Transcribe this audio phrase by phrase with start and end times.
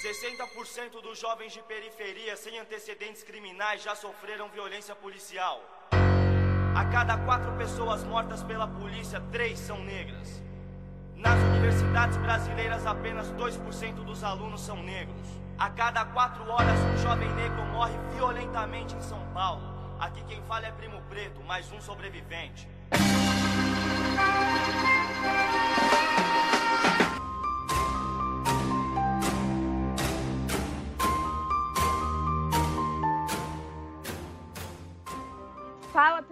[0.00, 5.62] 60% dos jovens de periferia sem antecedentes criminais já sofreram violência policial.
[6.74, 10.42] A cada quatro pessoas mortas pela polícia, três são negras.
[11.14, 15.26] Nas universidades brasileiras, apenas 2% dos alunos são negros.
[15.58, 19.62] A cada quatro horas, um jovem negro morre violentamente em São Paulo.
[20.00, 22.66] Aqui quem fala é Primo Preto, mais um sobrevivente.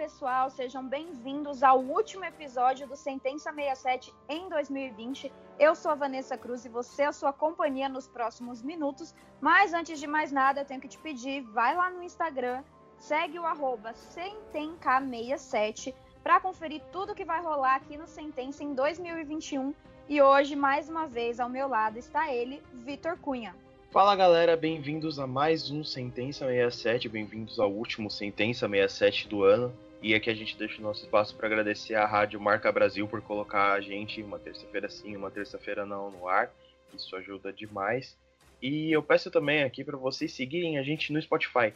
[0.09, 5.31] Pessoal, sejam bem-vindos ao último episódio do Sentença 67 em 2020.
[5.59, 9.15] Eu sou a Vanessa Cruz e você é a sua companhia nos próximos minutos.
[9.39, 12.65] Mas antes de mais nada, eu tenho que te pedir, vai lá no Instagram,
[12.97, 19.75] segue o arroba Sentenca67 para conferir tudo que vai rolar aqui no Sentença em 2021.
[20.09, 23.55] E hoje, mais uma vez, ao meu lado está ele, Vitor Cunha.
[23.91, 29.71] Fala galera, bem-vindos a mais um Sentença 67, bem-vindos ao último Sentença 67 do ano.
[30.01, 33.21] E aqui a gente deixa o nosso espaço para agradecer à Rádio Marca Brasil por
[33.21, 36.53] colocar a gente uma terça-feira sim, uma terça-feira não no ar.
[36.95, 38.17] Isso ajuda demais.
[38.63, 41.73] E eu peço também aqui para vocês seguirem a gente no Spotify.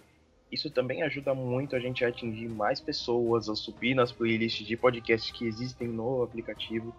[0.52, 4.76] Isso também ajuda muito a gente a atingir mais pessoas, a subir nas playlists de
[4.76, 6.94] podcasts que existem no aplicativo.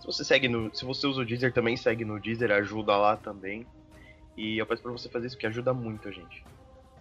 [0.00, 3.16] Se você segue no, se você usa o Deezer, também segue no Deezer, ajuda lá
[3.16, 3.66] também.
[4.36, 6.44] E eu peço para você fazer isso, que ajuda muito a gente.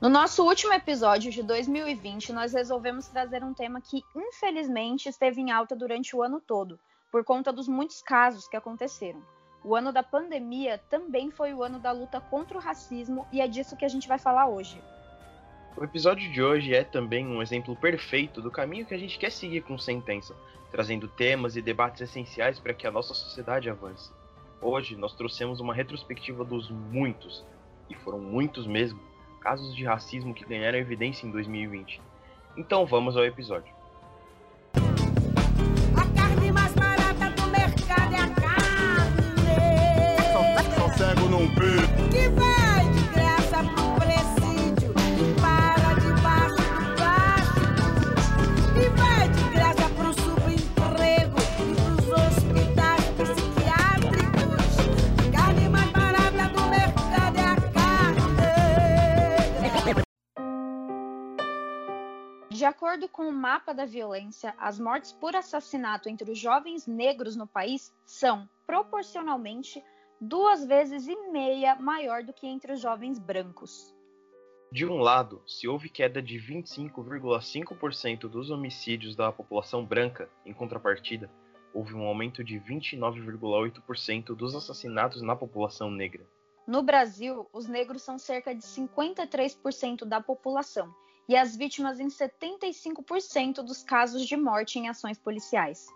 [0.01, 5.51] No nosso último episódio de 2020, nós resolvemos trazer um tema que, infelizmente, esteve em
[5.51, 6.77] alta durante o ano todo,
[7.11, 9.21] por conta dos muitos casos que aconteceram.
[9.63, 13.47] O ano da pandemia também foi o ano da luta contra o racismo e é
[13.47, 14.81] disso que a gente vai falar hoje.
[15.77, 19.31] O episódio de hoje é também um exemplo perfeito do caminho que a gente quer
[19.31, 20.35] seguir com Sentença,
[20.69, 24.11] trazendo temas e debates essenciais para que a nossa sociedade avance.
[24.61, 27.43] Hoje nós trouxemos uma retrospectiva dos muitos,
[27.89, 28.99] e foram muitos mesmo,
[29.43, 32.01] casos de racismo que ganharam evidência em 2020.
[32.55, 33.73] Então vamos ao episódio.
[35.95, 39.33] A carne mais barata do mercado é a carne
[40.77, 42.42] Só cego não vê.
[62.63, 67.35] De acordo com o mapa da violência, as mortes por assassinato entre os jovens negros
[67.35, 69.83] no país são, proporcionalmente,
[70.21, 73.93] duas vezes e meia maior do que entre os jovens brancos.
[74.71, 81.29] De um lado, se houve queda de 25,5% dos homicídios da população branca, em contrapartida,
[81.73, 86.25] houve um aumento de 29,8% dos assassinatos na população negra.
[86.65, 90.95] No Brasil, os negros são cerca de 53% da população
[91.27, 95.87] e as vítimas em 75% dos casos de morte em ações policiais.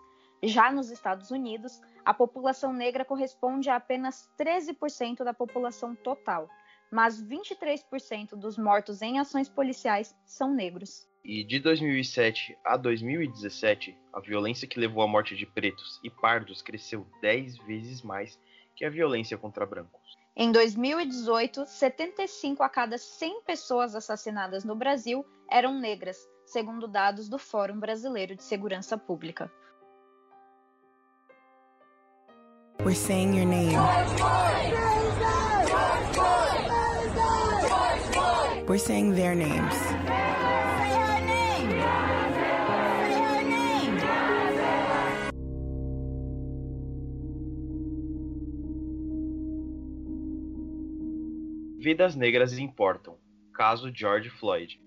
[0.42, 6.48] Já nos Estados Unidos, a população negra corresponde a apenas 13% da população total,
[6.90, 11.06] mas 23% dos mortos em ações policiais são negros.
[11.24, 16.62] E de 2007 a 2017, a violência que levou à morte de pretos e pardos
[16.62, 18.40] cresceu 10 vezes mais
[18.74, 20.17] que a violência contra brancos.
[20.40, 26.16] Em 2018, 75 a cada 100 pessoas assassinadas no Brasil eram negras,
[26.46, 29.50] segundo dados do Fórum Brasileiro de Segurança Pública.
[32.84, 33.76] We're saying your name.
[38.68, 39.74] We're saying their names.
[51.88, 53.16] Vidas negras importam.
[53.54, 54.78] Caso George Floyd.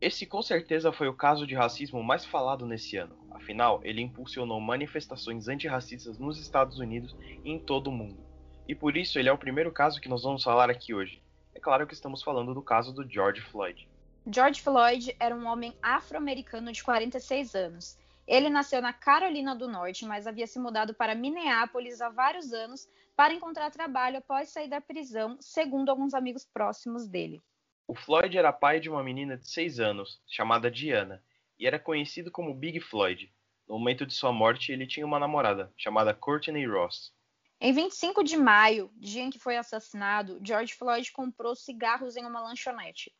[0.00, 3.16] Esse com certeza foi o caso de racismo mais falado nesse ano.
[3.32, 8.24] Afinal, ele impulsionou manifestações antirracistas nos Estados Unidos e em todo o mundo.
[8.68, 11.20] E por isso ele é o primeiro caso que nós vamos falar aqui hoje.
[11.56, 13.88] É claro que estamos falando do caso do George Floyd.
[14.24, 17.98] George Floyd era um homem afro-americano de 46 anos.
[18.32, 22.88] Ele nasceu na Carolina do Norte, mas havia se mudado para Minneapolis há vários anos
[23.14, 27.42] para encontrar trabalho após sair da prisão, segundo alguns amigos próximos dele.
[27.86, 31.22] O Floyd era pai de uma menina de 6 anos, chamada Diana,
[31.58, 33.30] e era conhecido como Big Floyd.
[33.68, 37.12] No momento de sua morte, ele tinha uma namorada, chamada Courtney Ross.
[37.60, 42.40] Em 25 de maio, dia em que foi assassinado, George Floyd comprou cigarros em uma
[42.40, 43.12] lanchonete.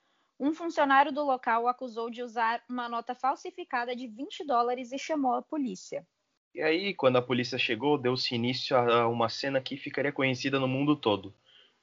[0.43, 4.99] Um funcionário do local o acusou de usar uma nota falsificada de 20 dólares e
[4.99, 6.05] chamou a polícia.
[6.53, 10.67] E aí, quando a polícia chegou, deu-se início a uma cena que ficaria conhecida no
[10.67, 11.33] mundo todo.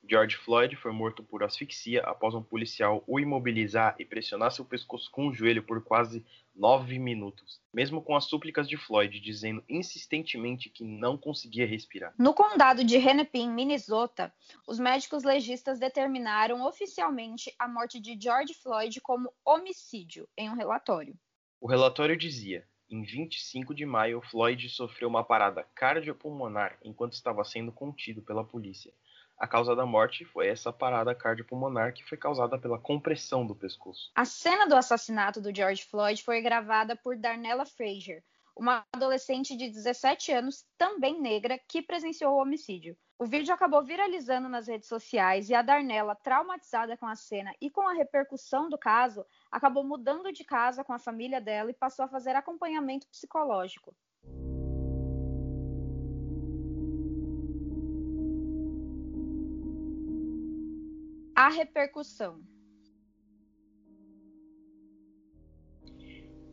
[0.09, 5.11] George Floyd foi morto por asfixia após um policial o imobilizar e pressionar seu pescoço
[5.11, 6.25] com o joelho por quase
[6.55, 12.11] nove minutos, mesmo com as súplicas de Floyd dizendo insistentemente que não conseguia respirar.
[12.17, 14.33] No condado de Hennepin, Minnesota,
[14.67, 21.15] os médicos legistas determinaram oficialmente a morte de George Floyd como homicídio em um relatório.
[21.61, 27.71] O relatório dizia: em 25 de maio, Floyd sofreu uma parada cardiopulmonar enquanto estava sendo
[27.71, 28.91] contido pela polícia.
[29.39, 34.11] A causa da morte foi essa parada cardiopulmonar que foi causada pela compressão do pescoço.
[34.13, 38.21] A cena do assassinato do George Floyd foi gravada por Darnella Frazier,
[38.53, 42.97] uma adolescente de 17 anos, também negra, que presenciou o homicídio.
[43.17, 47.69] O vídeo acabou viralizando nas redes sociais e a Darnella, traumatizada com a cena e
[47.69, 52.03] com a repercussão do caso, acabou mudando de casa com a família dela e passou
[52.03, 53.95] a fazer acompanhamento psicológico.
[61.39, 62.41] A repercussão.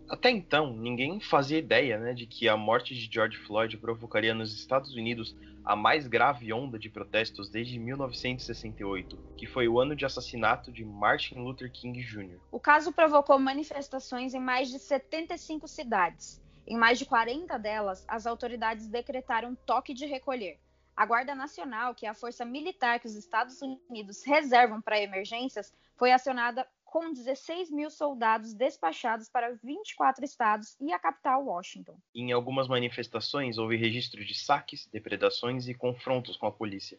[0.08, 4.54] Até então, ninguém fazia ideia né, de que a morte de George Floyd provocaria nos
[4.54, 10.06] Estados Unidos a mais grave onda de protestos desde 1968, que foi o ano de
[10.06, 12.38] assassinato de Martin Luther King Jr.
[12.52, 16.40] O caso provocou manifestações em mais de 75 cidades.
[16.64, 20.60] Em mais de 40 delas, as autoridades decretaram toque de recolher.
[20.96, 25.70] A Guarda Nacional, que é a força militar que os Estados Unidos reservam para emergências,
[25.94, 31.98] foi acionada com 16 mil soldados despachados para 24 estados e a capital, Washington.
[32.14, 36.98] Em algumas manifestações, houve registro de saques, depredações e confrontos com a polícia.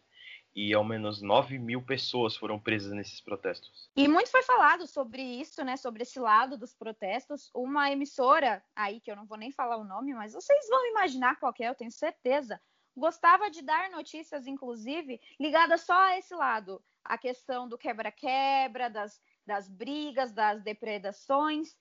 [0.55, 3.89] E ao menos 9 mil pessoas foram presas nesses protestos.
[3.95, 5.75] E muito foi falado sobre isso, né?
[5.75, 7.49] Sobre esse lado dos protestos.
[7.53, 11.39] Uma emissora, aí que eu não vou nem falar o nome, mas vocês vão imaginar
[11.39, 12.59] qual é, eu tenho certeza
[12.97, 19.21] gostava de dar notícias, inclusive, ligadas só a esse lado, a questão do quebra-quebra, das,
[19.45, 21.77] das brigas, das depredações.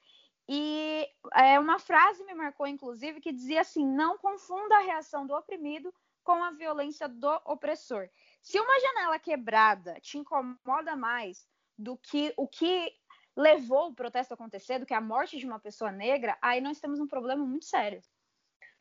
[0.49, 5.35] E é, uma frase me marcou, inclusive, que dizia assim: não confunda a reação do
[5.35, 5.93] oprimido
[6.23, 8.09] com a violência do opressor.
[8.43, 11.49] Se uma janela quebrada te incomoda mais
[11.79, 12.93] do que o que
[13.37, 16.81] levou o protesto a acontecer, do que a morte de uma pessoa negra, aí nós
[16.81, 18.01] temos um problema muito sério.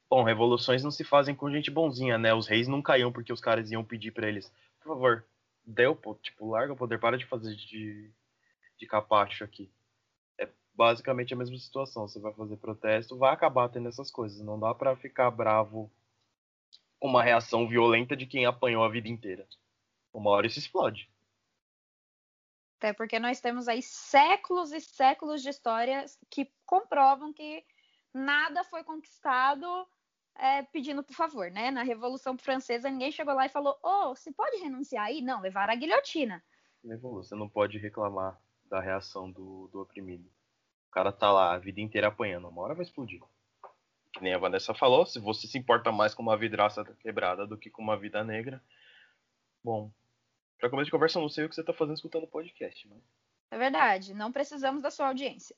[0.10, 2.34] Bom, revoluções não se fazem com gente bonzinha, né?
[2.34, 5.26] Os reis não caíam porque os caras iam pedir para eles, por favor,
[5.66, 8.12] deu, tipo, larga o poder, para de fazer de,
[8.78, 9.72] de capacho aqui.
[10.38, 12.08] É basicamente a mesma situação.
[12.08, 14.42] Você vai fazer protesto, vai acabar tendo essas coisas.
[14.42, 15.92] Não dá para ficar bravo
[17.00, 19.48] com uma reação violenta de quem apanhou a vida inteira.
[20.14, 21.10] Uma hora isso explode.
[22.78, 27.66] Até porque nós temos aí séculos e séculos de histórias que comprovam que
[28.14, 29.66] nada foi conquistado
[30.38, 31.72] é, pedindo por favor, né?
[31.72, 35.22] Na Revolução Francesa, ninguém chegou lá e falou: Ô, oh, você pode renunciar aí?
[35.22, 36.44] Não, levar a guilhotina.
[37.02, 38.40] Você não pode reclamar
[38.70, 40.30] da reação do, do oprimido.
[40.88, 43.22] O cara tá lá a vida inteira apanhando, uma hora vai explodir.
[44.14, 47.58] Que nem a Vanessa falou, se você se importa mais com uma vidraça quebrada do
[47.58, 48.64] que com uma vida negra,
[49.64, 49.92] bom,
[50.58, 52.88] pra começo de conversa, eu não sei o que você tá fazendo escutando o podcast,
[52.88, 53.00] mas...
[53.52, 55.56] É verdade, não precisamos da sua audiência.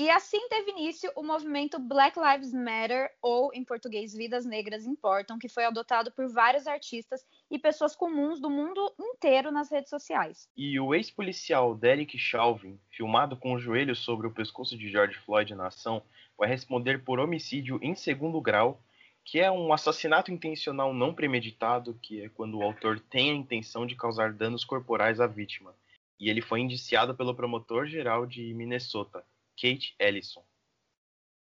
[0.00, 5.40] E assim teve início o movimento Black Lives Matter, ou em português Vidas Negras Importam,
[5.40, 10.48] que foi adotado por vários artistas e pessoas comuns do mundo inteiro nas redes sociais.
[10.56, 15.52] E o ex-policial Derek Chauvin, filmado com o joelho sobre o pescoço de George Floyd
[15.56, 16.00] na ação,
[16.38, 18.80] vai responder por homicídio em segundo grau,
[19.24, 23.84] que é um assassinato intencional não premeditado, que é quando o autor tem a intenção
[23.84, 25.74] de causar danos corporais à vítima.
[26.20, 29.24] E ele foi indiciado pelo promotor-geral de Minnesota,
[29.60, 30.44] Kate Ellison.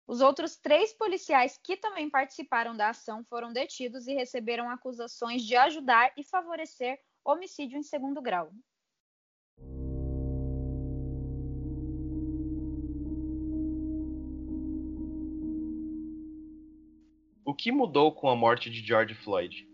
[0.05, 5.55] Os outros três policiais que também participaram da ação foram detidos e receberam acusações de
[5.55, 8.51] ajudar e favorecer homicídio em segundo grau.
[17.45, 19.67] O que mudou com a morte de George Floyd?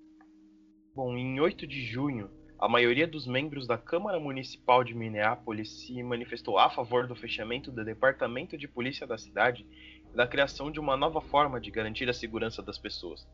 [0.94, 6.04] Bom, em 8 de junho, a maioria dos membros da Câmara Municipal de Minneapolis se
[6.04, 9.66] manifestou a favor do fechamento do Departamento de Polícia da cidade
[10.12, 13.26] e da criação de uma nova forma de garantir a segurança das pessoas.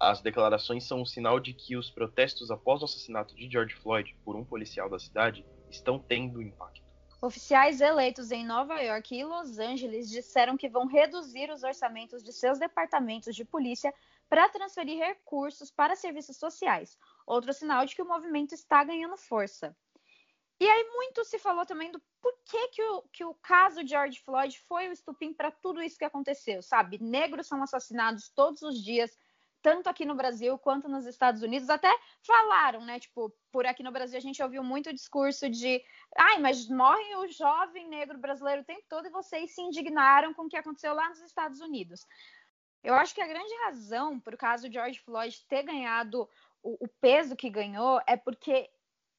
[0.00, 4.16] As declarações são um sinal de que os protestos após o assassinato de George Floyd
[4.24, 6.90] por um policial da cidade estão tendo impacto.
[7.22, 12.32] Oficiais eleitos em Nova York e Los Angeles disseram que vão reduzir os orçamentos de
[12.32, 13.92] seus departamentos de polícia
[14.26, 16.96] para transferir recursos para serviços sociais,
[17.30, 19.76] outro sinal de que o movimento está ganhando força.
[20.58, 24.20] E aí muito se falou também do porquê que o, que o caso de George
[24.20, 27.02] Floyd foi o estupim para tudo isso que aconteceu, sabe?
[27.02, 29.16] Negros são assassinados todos os dias,
[29.62, 31.70] tanto aqui no Brasil quanto nos Estados Unidos.
[31.70, 31.90] Até
[32.26, 33.00] falaram, né?
[33.00, 35.82] Tipo, por aqui no Brasil a gente ouviu muito discurso de
[36.18, 40.42] ai, mas morre o jovem negro brasileiro o tempo todo e vocês se indignaram com
[40.42, 42.06] o que aconteceu lá nos Estados Unidos.
[42.82, 46.28] Eu acho que a grande razão para o caso George Floyd ter ganhado
[46.62, 48.70] o, o peso que ganhou é porque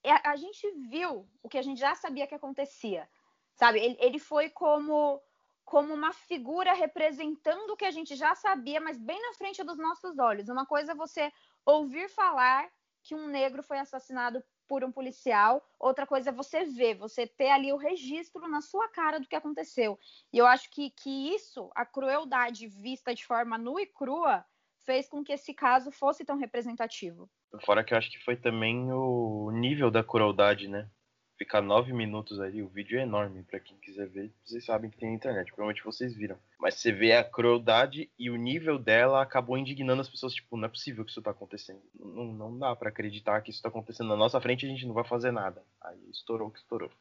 [0.03, 3.07] é, a, gente viu o que a gente já sabia que acontecia,
[3.53, 3.79] sabe?
[3.79, 5.21] Ele, ele foi como
[5.63, 9.77] como uma figura representando o que a gente já sabia, mas bem na frente dos
[9.77, 10.49] nossos olhos.
[10.49, 11.31] Uma coisa é você
[11.65, 12.69] ouvir falar
[13.01, 17.49] que um negro foi assassinado por um policial, outra coisa é você ver, você ter
[17.49, 19.99] ali o registro na sua cara do que aconteceu.
[20.31, 24.45] E eu acho que, que isso, a crueldade vista de forma nua e crua,
[24.85, 27.29] fez com que esse caso fosse tão representativo.
[27.65, 30.89] Fora que eu acho que foi também o nível da crueldade, né?
[31.37, 34.31] Ficar nove minutos ali, o vídeo é enorme para quem quiser ver.
[34.45, 36.37] Vocês sabem que tem na internet, provavelmente vocês viram.
[36.59, 40.35] Mas você vê a crueldade e o nível dela acabou indignando as pessoas.
[40.35, 41.81] Tipo, não é possível que isso tá acontecendo.
[41.99, 44.85] Não, não dá para acreditar que isso tá acontecendo na nossa frente e a gente
[44.85, 45.63] não vai fazer nada.
[45.81, 46.91] Aí estourou que estourou.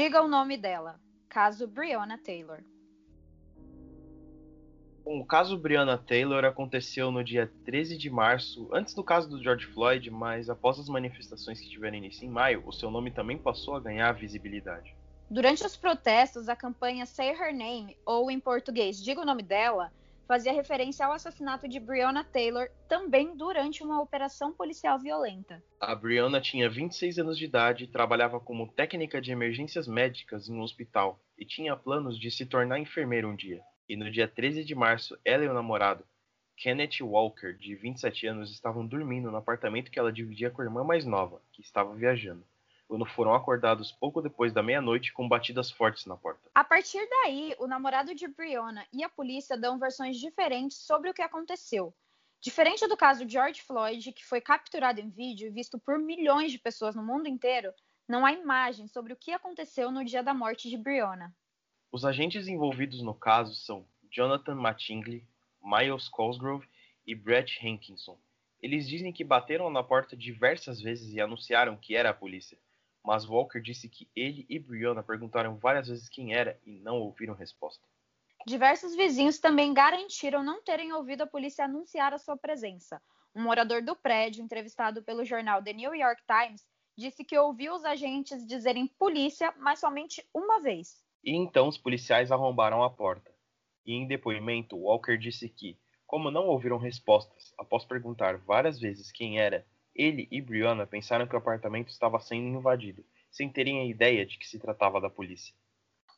[0.00, 0.98] Diga o nome dela.
[1.28, 2.60] Caso Breonna Taylor.
[5.04, 9.42] Bom, o caso Breonna Taylor aconteceu no dia 13 de março, antes do caso do
[9.42, 13.36] George Floyd, mas após as manifestações que tiveram início em maio, o seu nome também
[13.36, 14.96] passou a ganhar visibilidade.
[15.28, 19.92] Durante os protestos, a campanha Say Her Name, ou em português, Diga o Nome Dela,
[20.30, 25.60] fazia referência ao assassinato de Breonna Taylor também durante uma operação policial violenta.
[25.80, 30.60] A Breonna tinha 26 anos de idade, trabalhava como técnica de emergências médicas em um
[30.60, 33.60] hospital e tinha planos de se tornar enfermeira um dia.
[33.88, 36.04] E no dia 13 de março, ela e o namorado,
[36.56, 40.84] Kenneth Walker, de 27 anos, estavam dormindo no apartamento que ela dividia com a irmã
[40.84, 42.44] mais nova, que estava viajando
[42.90, 46.50] quando foram acordados pouco depois da meia-noite com batidas fortes na porta.
[46.52, 51.14] A partir daí, o namorado de Breonna e a polícia dão versões diferentes sobre o
[51.14, 51.94] que aconteceu.
[52.40, 56.58] Diferente do caso George Floyd, que foi capturado em vídeo e visto por milhões de
[56.58, 57.72] pessoas no mundo inteiro,
[58.08, 61.32] não há imagens sobre o que aconteceu no dia da morte de Breonna.
[61.92, 65.24] Os agentes envolvidos no caso são Jonathan Mattingly,
[65.62, 66.66] Miles Cosgrove
[67.06, 68.18] e Brett Hankinson.
[68.60, 72.58] Eles dizem que bateram na porta diversas vezes e anunciaram que era a polícia,
[73.04, 77.34] mas Walker disse que ele e Brianna perguntaram várias vezes quem era e não ouviram
[77.34, 77.86] resposta.
[78.46, 83.00] Diversos vizinhos também garantiram não terem ouvido a polícia anunciar a sua presença.
[83.34, 86.66] Um morador do prédio, entrevistado pelo jornal The New York Times,
[86.96, 91.02] disse que ouviu os agentes dizerem polícia, mas somente uma vez.
[91.22, 93.30] E então os policiais arrombaram a porta.
[93.84, 99.38] E em depoimento, Walker disse que, como não ouviram respostas após perguntar várias vezes quem
[99.38, 104.24] era ele e Brianna pensaram que o apartamento estava sendo invadido, sem terem a ideia
[104.24, 105.54] de que se tratava da polícia.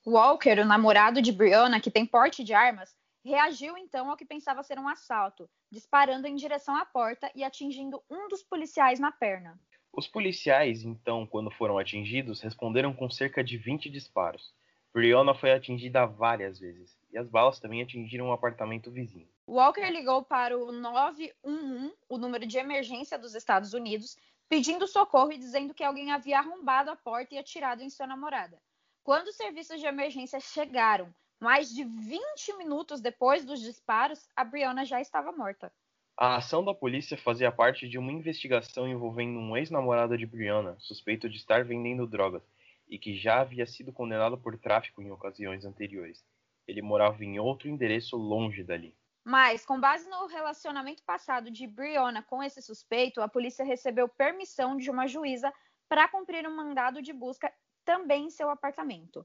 [0.06, 4.62] Walker, o namorado de Brianna, que tem porte de armas, reagiu então ao que pensava
[4.62, 9.58] ser um assalto, disparando em direção à porta e atingindo um dos policiais na perna.
[9.92, 14.54] Os policiais, então, quando foram atingidos, responderam com cerca de 20 disparos.
[14.92, 19.28] Brianna foi atingida várias vezes, e as balas também atingiram um apartamento vizinho.
[19.46, 24.16] Walker ligou para o 911, o número de emergência dos Estados Unidos,
[24.48, 28.60] pedindo socorro e dizendo que alguém havia arrombado a porta e atirado em sua namorada.
[29.02, 34.84] Quando os serviços de emergência chegaram, mais de 20 minutos depois dos disparos, a Brianna
[34.84, 35.72] já estava morta.
[36.16, 41.28] A ação da polícia fazia parte de uma investigação envolvendo um ex-namorado de Brianna, suspeito
[41.28, 42.42] de estar vendendo drogas,
[42.88, 46.24] e que já havia sido condenado por tráfico em ocasiões anteriores.
[46.68, 48.94] Ele morava em outro endereço longe dali.
[49.24, 54.76] Mas, com base no relacionamento passado de Brianna com esse suspeito, a polícia recebeu permissão
[54.76, 55.52] de uma juíza
[55.88, 57.52] para cumprir um mandado de busca
[57.84, 59.24] também em seu apartamento.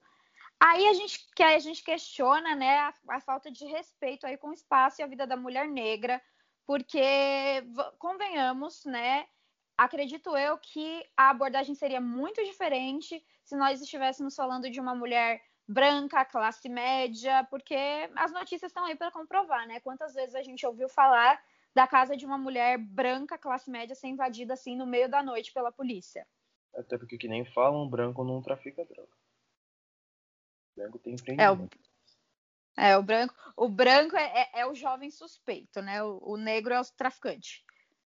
[0.59, 4.49] Aí a gente, que a gente questiona né, a, a falta de respeito aí com
[4.49, 6.21] o espaço e a vida da mulher negra,
[6.65, 7.63] porque,
[7.97, 9.25] convenhamos, né,
[9.77, 15.41] acredito eu que a abordagem seria muito diferente se nós estivéssemos falando de uma mulher
[15.67, 17.75] branca, classe média, porque
[18.15, 19.79] as notícias estão aí para comprovar, né?
[19.81, 21.43] Quantas vezes a gente ouviu falar
[21.75, 25.51] da casa de uma mulher branca, classe média, ser invadida assim no meio da noite
[25.51, 26.25] pela polícia?
[26.73, 29.11] Até porque que nem falam, branco não trafica droga.
[30.71, 31.77] O branco tem empreendimento.
[32.77, 36.01] É o, é, o branco, o branco é, é, é, o jovem suspeito, né?
[36.03, 37.65] O, o negro é o traficante.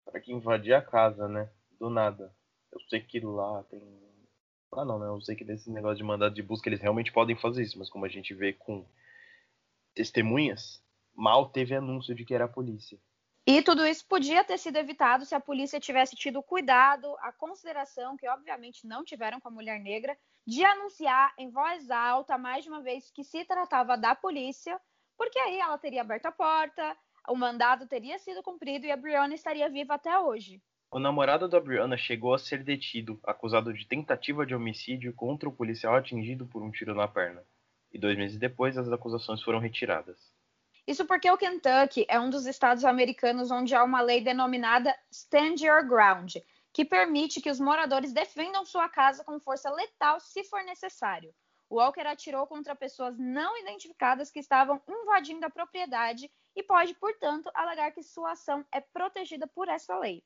[0.05, 1.49] Para que invadir a casa, né?
[1.79, 2.33] Do nada.
[2.71, 3.81] Eu sei que lá tem
[4.77, 5.07] ah, não, né?
[5.07, 7.89] Eu sei que nesse negócio de mandado de busca eles realmente podem fazer isso, mas
[7.89, 8.85] como a gente vê com
[9.93, 12.99] testemunhas, mal teve anúncio de que era a polícia.
[13.45, 18.15] E tudo isso podia ter sido evitado se a polícia tivesse tido cuidado, a consideração,
[18.15, 22.69] que obviamente não tiveram com a mulher negra, de anunciar em voz alta mais de
[22.69, 24.79] uma vez que se tratava da polícia,
[25.17, 29.33] porque aí ela teria aberto a porta, o mandado teria sido cumprido e a Brianna
[29.33, 30.61] estaria viva até hoje.
[30.93, 35.51] O namorado da Brianna chegou a ser detido, acusado de tentativa de homicídio contra o
[35.51, 37.43] policial atingido por um tiro na perna.
[37.91, 40.31] E dois meses depois, as acusações foram retiradas.
[40.85, 45.55] Isso porque o Kentucky é um dos estados americanos onde há uma lei denominada Stand
[45.61, 46.35] Your Ground,
[46.71, 51.33] que permite que os moradores defendam sua casa com força letal se for necessário.
[51.71, 57.91] Walker atirou contra pessoas não identificadas que estavam invadindo a propriedade e pode, portanto, alegar
[57.93, 60.23] que sua ação é protegida por essa lei.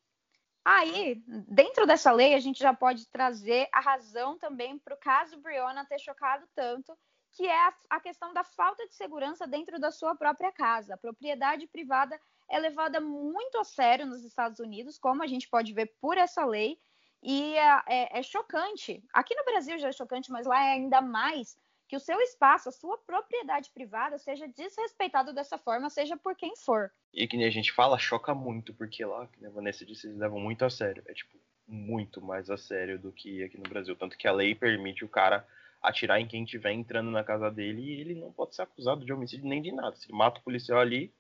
[0.70, 5.40] Aí, dentro dessa lei, a gente já pode trazer a razão também para o caso
[5.40, 6.94] Breonna ter chocado tanto,
[7.32, 10.94] que é a, a questão da falta de segurança dentro da sua própria casa.
[10.94, 12.20] A propriedade privada
[12.52, 16.46] é levada muito a sério nos Estados Unidos, como a gente pode ver por essa
[16.46, 16.78] lei,
[17.24, 19.02] e é, é, é, chocante.
[19.14, 22.70] Aqui no Brasil já é chocante, mas lá é ainda mais que o seu espaço,
[22.70, 26.92] a sua propriedade privada seja desrespeitado dessa forma, seja por quem for.
[27.14, 30.18] E que nem a gente fala, choca muito, porque lá, que a Vanessa disse, eles
[30.18, 31.04] levam muito a sério.
[31.08, 33.96] É tipo, muito mais a sério do que aqui no Brasil.
[33.96, 35.48] Tanto que a lei permite o cara
[35.82, 39.14] atirar em quem estiver entrando na casa dele e ele não pode ser acusado de
[39.14, 39.96] homicídio nem de nada.
[39.96, 41.14] Se ele mata o policial ali,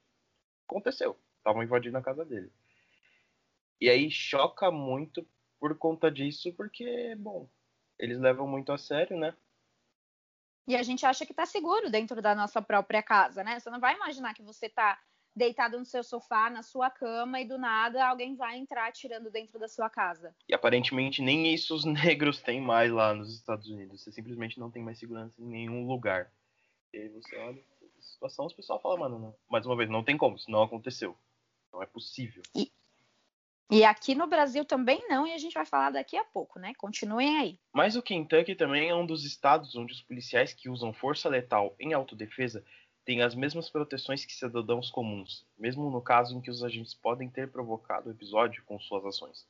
[0.68, 1.18] aconteceu.
[1.38, 2.52] Estavam invadindo a casa dele.
[3.80, 5.26] E aí choca muito
[5.60, 7.48] por conta disso, porque, bom,
[7.98, 9.36] eles levam muito a sério, né?
[10.68, 13.60] E a gente acha que está seguro dentro da nossa própria casa, né?
[13.60, 15.00] Você não vai imaginar que você está
[15.38, 19.60] deitado no seu sofá, na sua cama, e do nada alguém vai entrar atirando dentro
[19.60, 20.36] da sua casa.
[20.50, 24.02] E aparentemente nem isso os negros têm mais lá nos Estados Unidos.
[24.02, 26.32] Você simplesmente não tem mais segurança em nenhum lugar.
[26.92, 27.62] E aí você olha
[27.98, 29.36] a situação, os pessoal fala, mano, não.
[29.50, 31.16] mais uma vez, não tem como, isso não aconteceu.
[31.72, 32.42] Não é possível.
[32.56, 32.72] E,
[33.70, 36.74] e aqui no Brasil também não, e a gente vai falar daqui a pouco, né?
[36.78, 37.60] Continuem aí.
[37.74, 41.76] Mas o Kentucky também é um dos estados onde os policiais que usam força letal
[41.80, 42.64] em autodefesa
[43.04, 47.30] têm as mesmas proteções que cidadãos comuns, mesmo no caso em que os agentes podem
[47.30, 49.48] ter provocado o episódio com suas ações.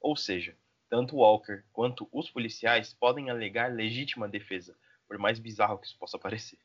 [0.00, 0.56] Ou seja,
[0.88, 4.76] tanto Walker quanto os policiais podem alegar legítima defesa,
[5.08, 6.58] por mais bizarro que isso possa parecer.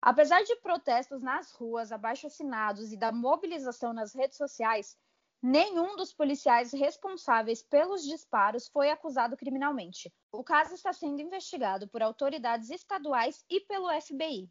[0.00, 4.96] Apesar de protestos nas ruas, abaixo-assinados e da mobilização nas redes sociais,
[5.40, 10.12] Nenhum dos policiais responsáveis pelos disparos foi acusado criminalmente.
[10.32, 14.50] O caso está sendo investigado por autoridades estaduais e pelo FBI.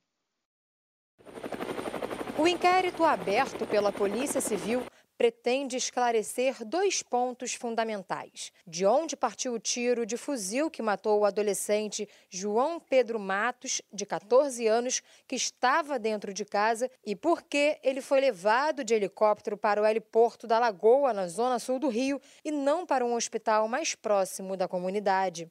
[2.39, 4.81] O inquérito aberto pela Polícia Civil
[5.17, 11.25] pretende esclarecer dois pontos fundamentais: de onde partiu o tiro de fuzil que matou o
[11.25, 17.79] adolescente João Pedro Matos, de 14 anos, que estava dentro de casa, e por que
[17.83, 22.21] ele foi levado de helicóptero para o heliporto da Lagoa, na zona sul do Rio,
[22.45, 25.49] e não para um hospital mais próximo da comunidade.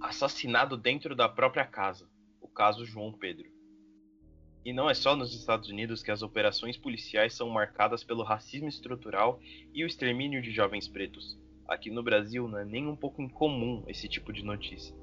[0.00, 2.08] Assassinado dentro da própria casa
[2.52, 3.50] caso João Pedro.
[4.64, 8.68] E não é só nos Estados Unidos que as operações policiais são marcadas pelo racismo
[8.68, 9.40] estrutural
[9.74, 11.36] e o extermínio de jovens pretos.
[11.66, 14.94] Aqui no Brasil não é nem um pouco incomum esse tipo de notícia.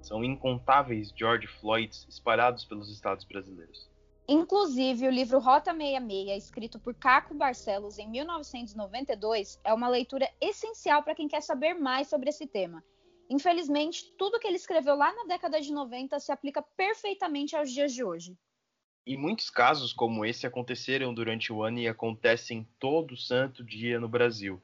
[0.00, 3.90] São incontáveis George Floyds espalhados pelos estados brasileiros.
[4.28, 11.02] Inclusive, o livro Rota 66, escrito por Caco Barcelos em 1992, é uma leitura essencial
[11.02, 12.84] para quem quer saber mais sobre esse tema
[13.28, 17.92] Infelizmente, tudo que ele escreveu lá na década de 90 se aplica perfeitamente aos dias
[17.92, 18.36] de hoje.
[19.06, 24.08] E muitos casos como esse aconteceram durante o ano e acontecem todo santo dia no
[24.08, 24.62] Brasil.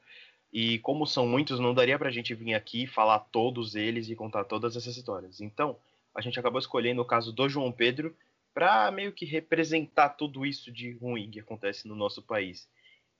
[0.51, 4.15] E como são muitos, não daria para a gente vir aqui falar todos eles e
[4.15, 5.41] contar todas essas histórias.
[5.41, 5.77] Então,
[6.13, 8.15] a gente acabou escolhendo o caso do João Pedro
[8.53, 12.69] para meio que representar tudo isso de ruim que acontece no nosso país.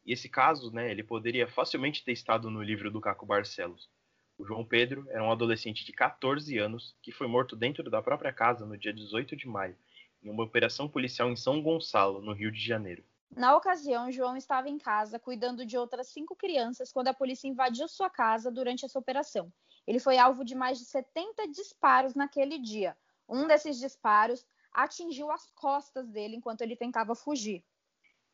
[0.05, 3.89] E esse caso, né, ele poderia facilmente ter estado no livro do Caco Barcelos.
[4.38, 8.34] O João Pedro era um adolescente de 14 anos que foi morto dentro da própria
[8.34, 9.78] casa no dia 18 de maio,
[10.21, 13.04] em uma operação policial em São Gonçalo, no Rio de Janeiro.
[13.34, 17.88] Na ocasião, João estava em casa cuidando de outras cinco crianças quando a polícia invadiu
[17.88, 19.52] sua casa durante essa operação.
[19.88, 22.95] Ele foi alvo de mais de 70 disparos naquele dia.
[23.28, 27.63] Um desses disparos atingiu as costas dele enquanto ele tentava fugir.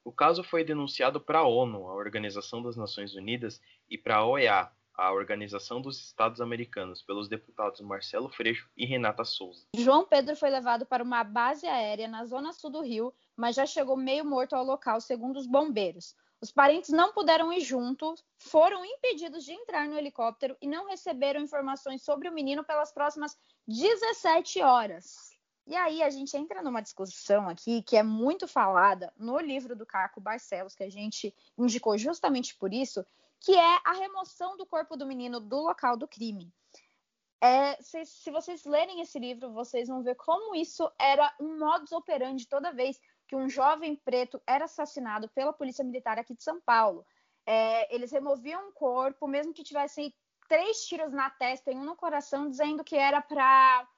[0.04, 4.26] O caso foi denunciado para a ONU, a Organização das Nações Unidas, e para a
[4.26, 9.66] OEA, a Organização dos Estados Americanos pelos deputados Marcelo Freixo e Renata Souza.
[9.76, 13.66] João Pedro foi levado para uma base aérea na zona sul do Rio, mas já
[13.66, 16.16] chegou meio morto ao local, segundo os bombeiros.
[16.42, 21.40] Os parentes não puderam ir juntos, foram impedidos de entrar no helicóptero e não receberam
[21.40, 25.32] informações sobre o menino pelas próximas 17 horas.
[25.68, 29.86] E aí a gente entra numa discussão aqui que é muito falada no livro do
[29.86, 33.06] Caco Barcelos, que a gente indicou justamente por isso,
[33.42, 36.54] que é a remoção do corpo do menino do local do crime.
[37.44, 41.92] É, se, se, vocês lerem esse livro, vocês vão ver como isso era um modus
[41.92, 46.62] operandi toda vez que um jovem preto era assassinado pela polícia militar aqui de São
[46.62, 47.04] Paulo.
[47.44, 50.14] É, eles removiam o corpo, mesmo que tivessem
[50.48, 53.90] três tiros na testa e um no coração, dizendo que era para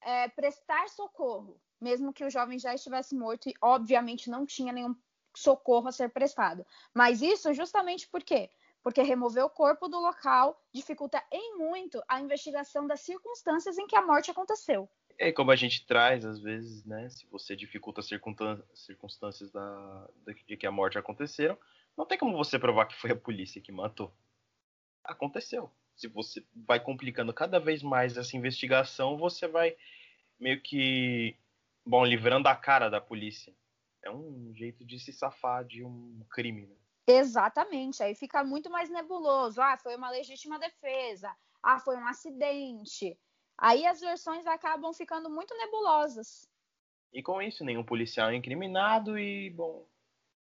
[0.00, 4.96] é, prestar socorro, mesmo que o jovem já estivesse morto e, obviamente, não tinha nenhum
[5.36, 6.66] socorro a ser prestado.
[6.92, 8.50] Mas isso justamente por quê?
[8.82, 13.96] Porque remover o corpo do local dificulta em muito a investigação das circunstâncias em que
[13.96, 14.88] a morte aconteceu.
[15.18, 17.08] É como a gente traz, às vezes, né?
[17.10, 18.08] Se você dificulta as
[18.74, 20.08] circunstâncias da,
[20.46, 21.58] de que a morte aconteceram,
[21.96, 24.14] não tem como você provar que foi a polícia que matou.
[25.02, 29.76] Aconteceu se você vai complicando cada vez mais essa investigação, você vai
[30.38, 31.36] meio que,
[31.84, 33.52] bom, livrando a cara da polícia.
[34.00, 36.76] É um jeito de se safar de um crime, né?
[37.10, 39.62] Exatamente, aí fica muito mais nebuloso.
[39.62, 41.34] Ah, foi uma legítima defesa.
[41.62, 43.18] Ah, foi um acidente.
[43.56, 46.46] Aí as versões acabam ficando muito nebulosas.
[47.10, 49.88] E com isso, nenhum policial é incriminado e, bom,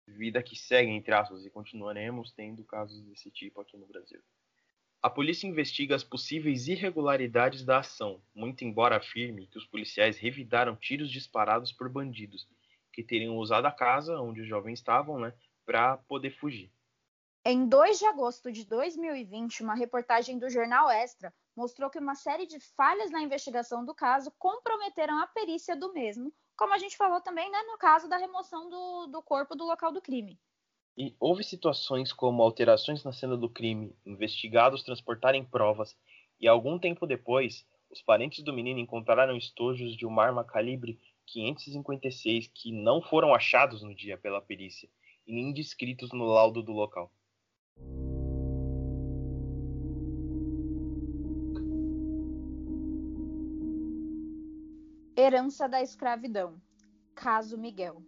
[0.06, 4.20] vida que segue, entre aspas, e continuaremos tendo casos desse tipo aqui no Brasil.
[5.02, 10.76] A polícia investiga as possíveis irregularidades da ação, muito embora afirme que os policiais revidaram
[10.76, 12.48] tiros disparados por bandidos,
[12.92, 16.70] que teriam usado a casa onde os jovens estavam, né, para poder fugir.
[17.44, 22.46] Em 2 de agosto de 2020, uma reportagem do jornal Extra mostrou que uma série
[22.46, 27.20] de falhas na investigação do caso comprometeram a perícia do mesmo, como a gente falou
[27.20, 30.38] também né, no caso da remoção do, do corpo do local do crime.
[30.96, 35.96] E houve situações como alterações na cena do crime, investigados transportarem provas,
[36.38, 42.52] e algum tempo depois, os parentes do menino encontraram estojos de uma arma calibre 556
[42.54, 44.88] que não foram achados no dia pela perícia
[45.26, 47.12] e nem descritos no laudo do local.
[55.16, 56.60] Herança da escravidão.
[57.14, 58.02] Caso Miguel.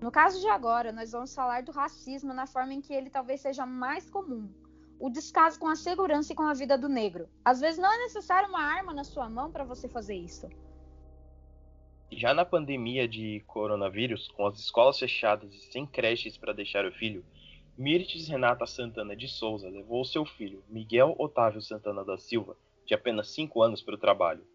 [0.00, 3.40] No caso de agora, nós vamos falar do racismo na forma em que ele talvez
[3.40, 4.52] seja mais comum.
[4.98, 7.28] O descaso com a segurança e com a vida do negro.
[7.44, 10.48] Às vezes não é necessário uma arma na sua mão para você fazer isso.
[12.14, 16.92] Já na pandemia de coronavírus, com as escolas fechadas e sem creches para deixar o
[16.92, 17.24] filho,
[17.76, 23.30] Mirtes Renata Santana de Souza levou seu filho, Miguel Otávio Santana da Silva, de apenas
[23.30, 24.46] 5 anos, para o trabalho.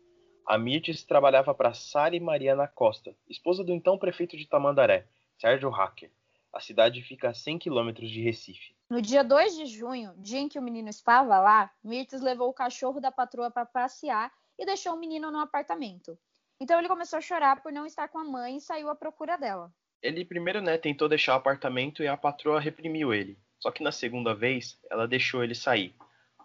[0.46, 6.12] A Mirtes trabalhava para Sari Mariana Costa, esposa do então prefeito de Tamandaré, Sérgio Hacker.
[6.54, 8.76] A cidade fica a 100 quilômetros de Recife.
[8.88, 12.54] No dia 2 de junho, dia em que o menino estava lá, Mirtes levou o
[12.54, 16.17] cachorro da patroa para passear e deixou o menino no apartamento.
[16.60, 19.38] Então ele começou a chorar por não estar com a mãe e saiu à procura
[19.38, 19.72] dela.
[20.02, 23.38] Ele primeiro, né, tentou deixar o apartamento e a patroa reprimiu ele.
[23.60, 25.96] Só que na segunda vez, ela deixou ele sair.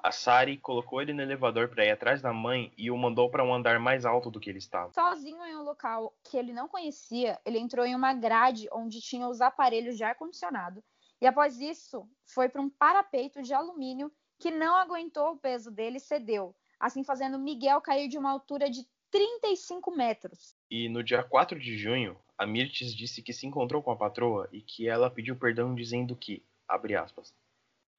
[0.03, 3.45] A Sari colocou ele no elevador para ir atrás da mãe e o mandou para
[3.45, 4.93] um andar mais alto do que ele estava.
[4.93, 9.29] Sozinho em um local que ele não conhecia, ele entrou em uma grade onde tinha
[9.29, 10.83] os aparelhos de ar-condicionado
[11.23, 15.99] e após isso foi para um parapeito de alumínio que não aguentou o peso dele
[15.99, 20.57] e cedeu, assim fazendo Miguel cair de uma altura de 35 metros.
[20.71, 24.49] E no dia 4 de junho, a Mirtes disse que se encontrou com a patroa
[24.51, 27.35] e que ela pediu perdão dizendo que, abre aspas,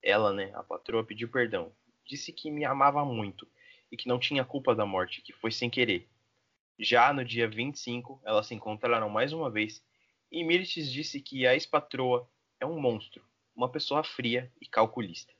[0.02, 1.72] ela, né, a patroa pediu perdão,
[2.04, 3.48] disse que me amava muito
[3.92, 6.10] e que não tinha culpa da morte, que foi sem querer.
[6.80, 9.86] Já no dia 25, elas se encontraram mais uma vez
[10.32, 12.28] e Mirtes disse que a ex-patroa
[12.60, 13.24] é um monstro,
[13.56, 15.32] uma pessoa fria e calculista.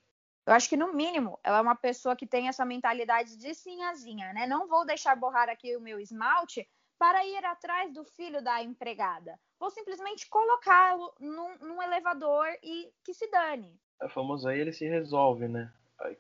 [0.46, 4.34] Eu acho que, no mínimo, ela é uma pessoa que tem essa mentalidade de sinhazinha,
[4.34, 4.46] né?
[4.46, 6.68] Não vou deixar borrar aqui o meu esmalte
[7.00, 9.40] para ir atrás do filho da empregada.
[9.60, 13.80] Vou simplesmente colocá-lo num, num, elevador e que se dane.
[14.02, 15.72] É famoso aí, ele se resolve, né?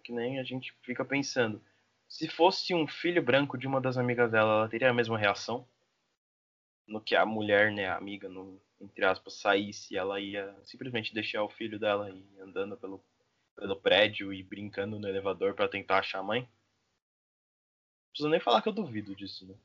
[0.03, 1.61] que nem a gente fica pensando.
[2.07, 5.67] Se fosse um filho branco de uma das amigas dela, ela teria a mesma reação?
[6.87, 11.43] No que a mulher, né, a amiga, no, entre aspas, saísse, ela ia simplesmente deixar
[11.43, 13.03] o filho dela ir andando pelo,
[13.55, 16.41] pelo prédio e brincando no elevador para tentar achar a mãe?
[16.41, 16.49] Não
[18.11, 19.55] precisa nem falar que eu duvido disso, né?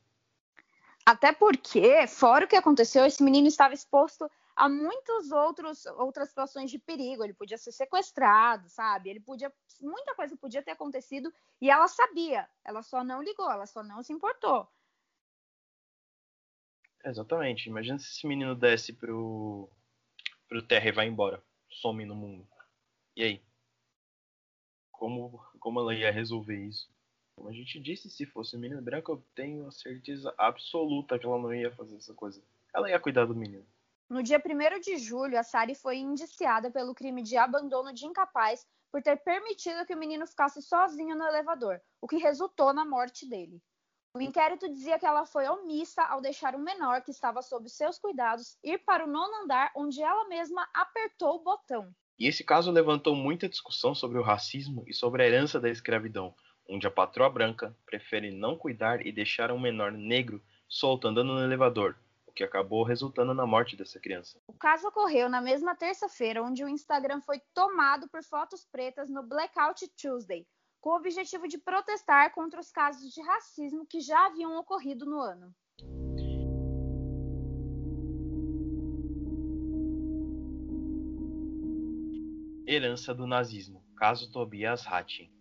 [1.04, 6.70] Até porque, fora o que aconteceu, esse menino estava exposto a muitas outros, outras situações
[6.70, 7.24] de perigo.
[7.24, 9.08] Ele podia ser sequestrado, sabe?
[9.08, 9.52] Ele podia.
[9.80, 12.48] Muita coisa podia ter acontecido e ela sabia.
[12.64, 14.68] Ela só não ligou, ela só não se importou.
[17.04, 17.68] Exatamente.
[17.68, 19.70] Imagina se esse menino desce pro,
[20.48, 21.42] pro terra e vai embora.
[21.70, 22.46] some no mundo.
[23.16, 23.47] E aí?
[24.98, 26.90] Como, como ela ia resolver isso?
[27.36, 31.38] Como a gente disse, se fosse menina branca, eu tenho a certeza absoluta que ela
[31.38, 32.42] não ia fazer essa coisa.
[32.74, 33.64] Ela ia cuidar do menino.
[34.10, 38.66] No dia 1 de julho, a Sari foi indiciada pelo crime de abandono de incapaz
[38.90, 43.24] por ter permitido que o menino ficasse sozinho no elevador, o que resultou na morte
[43.24, 43.62] dele.
[44.12, 48.00] O inquérito dizia que ela foi omissa ao deixar um menor que estava sob seus
[48.00, 51.94] cuidados ir para o nono andar, onde ela mesma apertou o botão.
[52.18, 56.34] E esse caso levantou muita discussão sobre o racismo e sobre a herança da escravidão,
[56.68, 61.44] onde a patroa branca prefere não cuidar e deixar um menor negro solto andando no
[61.44, 64.40] elevador, o que acabou resultando na morte dessa criança.
[64.48, 69.22] O caso ocorreu na mesma terça-feira, onde o Instagram foi tomado por fotos pretas no
[69.22, 70.44] Blackout Tuesday,
[70.80, 75.20] com o objetivo de protestar contra os casos de racismo que já haviam ocorrido no
[75.20, 75.54] ano.
[82.70, 85.32] Herança do nazismo, caso Tobias Hattin.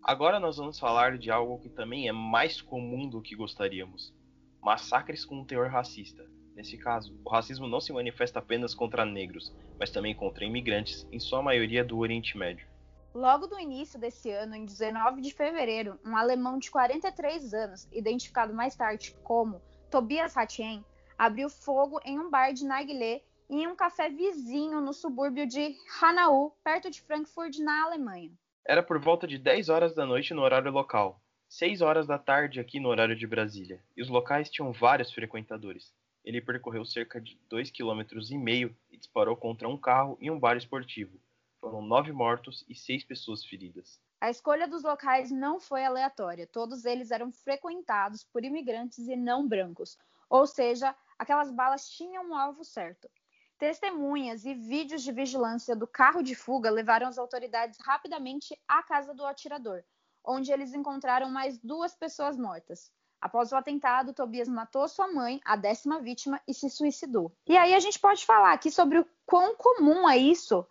[0.00, 4.14] Agora nós vamos falar de algo que também é mais comum do que gostaríamos:
[4.62, 6.24] massacres com um teor racista.
[6.54, 11.18] Nesse caso, o racismo não se manifesta apenas contra negros, mas também contra imigrantes, em
[11.18, 12.68] sua maioria do Oriente Médio.
[13.12, 18.54] Logo no início desse ano, em 19 de fevereiro, um alemão de 43 anos, identificado
[18.54, 20.84] mais tarde como Tobias Hatien,
[21.18, 25.76] abriu fogo em um bar de narguilé e em um café vizinho no subúrbio de
[26.00, 28.32] Hanau, perto de Frankfurt, na Alemanha.
[28.66, 32.58] Era por volta de 10 horas da noite no horário local, 6 horas da tarde
[32.58, 35.94] aqui no horário de Brasília, e os locais tinham vários frequentadores.
[36.24, 41.20] Ele percorreu cerca de 2,5 km e disparou contra um carro e um bar esportivo.
[41.60, 44.00] Foram nove mortos e seis pessoas feridas.
[44.20, 49.46] A escolha dos locais não foi aleatória, todos eles eram frequentados por imigrantes e não
[49.46, 49.96] brancos,
[50.28, 53.08] ou seja, aquelas balas tinham um alvo certo.
[53.58, 59.14] Testemunhas e vídeos de vigilância do carro de fuga levaram as autoridades rapidamente à casa
[59.14, 59.84] do atirador,
[60.24, 62.90] onde eles encontraram mais duas pessoas mortas.
[63.20, 67.32] Após o atentado, Tobias matou sua mãe, a décima vítima, e se suicidou.
[67.46, 70.66] E aí a gente pode falar aqui sobre o quão comum é isso.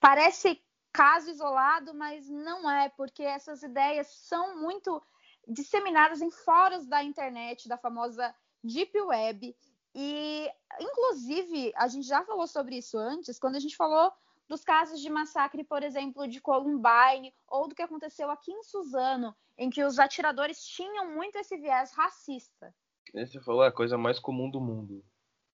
[0.00, 5.02] Parece caso isolado, mas não é, porque essas ideias são muito
[5.46, 9.54] disseminadas em fóruns da internet, da famosa Deep Web,
[10.00, 14.12] e, inclusive, a gente já falou sobre isso antes, quando a gente falou
[14.48, 19.34] dos casos de massacre, por exemplo, de Columbine, ou do que aconteceu aqui em Suzano,
[19.58, 22.72] em que os atiradores tinham muito esse viés racista.
[23.12, 25.04] Você falou a coisa mais comum do mundo.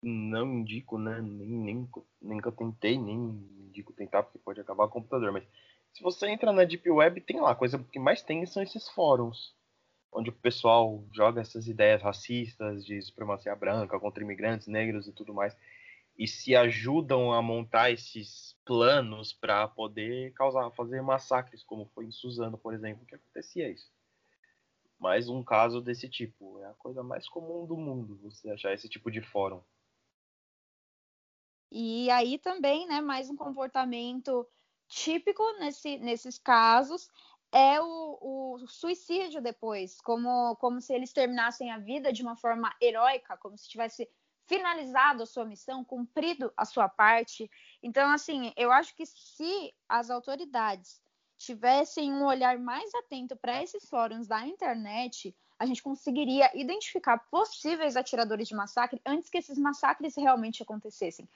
[0.01, 1.21] Não indico, né?
[1.21, 3.15] Nem, nem, nem que eu tentei, nem
[3.59, 5.31] indico tentar, porque pode acabar o computador.
[5.31, 5.43] Mas
[5.93, 7.51] se você entra na Deep Web, tem lá.
[7.51, 9.53] A coisa que mais tem são esses fóruns
[10.11, 15.33] onde o pessoal joga essas ideias racistas de supremacia branca contra imigrantes negros e tudo
[15.33, 15.55] mais
[16.17, 22.11] e se ajudam a montar esses planos para poder causar fazer massacres como foi em
[22.11, 23.91] Suzano por exemplo que acontecia isso.
[24.99, 28.87] Mais um caso desse tipo é a coisa mais comum do mundo você achar esse
[28.87, 29.61] tipo de fórum.
[31.71, 34.45] E aí também né mais um comportamento
[34.89, 37.09] típico nesse, nesses casos
[37.51, 38.17] é o,
[38.61, 43.57] o, suicídio depois, como, como se eles terminassem a vida de uma forma heróica, como
[43.57, 44.09] se tivesse
[44.45, 47.49] finalizado a sua missão, cumprido a sua parte.
[47.83, 51.01] Então, assim, eu acho que se as autoridades
[51.37, 57.95] tivessem um olhar mais atento para esses fóruns da internet, a gente conseguiria identificar possíveis
[57.95, 61.27] atiradores de massacre antes que esses massacres realmente acontecessem.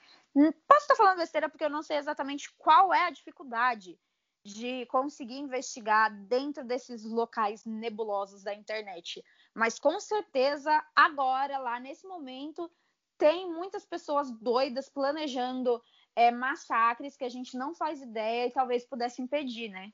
[0.68, 4.00] Posso estar falando besteira porque eu não sei exatamente qual é a dificuldade
[4.46, 9.24] de conseguir investigar dentro desses locais nebulosos da internet.
[9.56, 12.70] Mas com certeza, agora, lá nesse momento,
[13.18, 15.82] tem muitas pessoas doidas planejando
[16.16, 19.92] é, massacres que a gente não faz ideia e talvez pudesse impedir, né?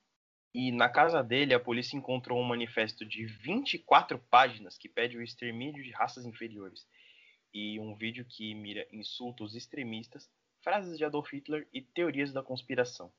[0.54, 5.24] E na casa dele, a polícia encontrou um manifesto de 24 páginas que pede o
[5.24, 6.86] extermínio de raças inferiores
[7.54, 10.30] e um vídeo que mira insultos extremistas,
[10.62, 13.14] frases de Adolf Hitler e teorias da conspiração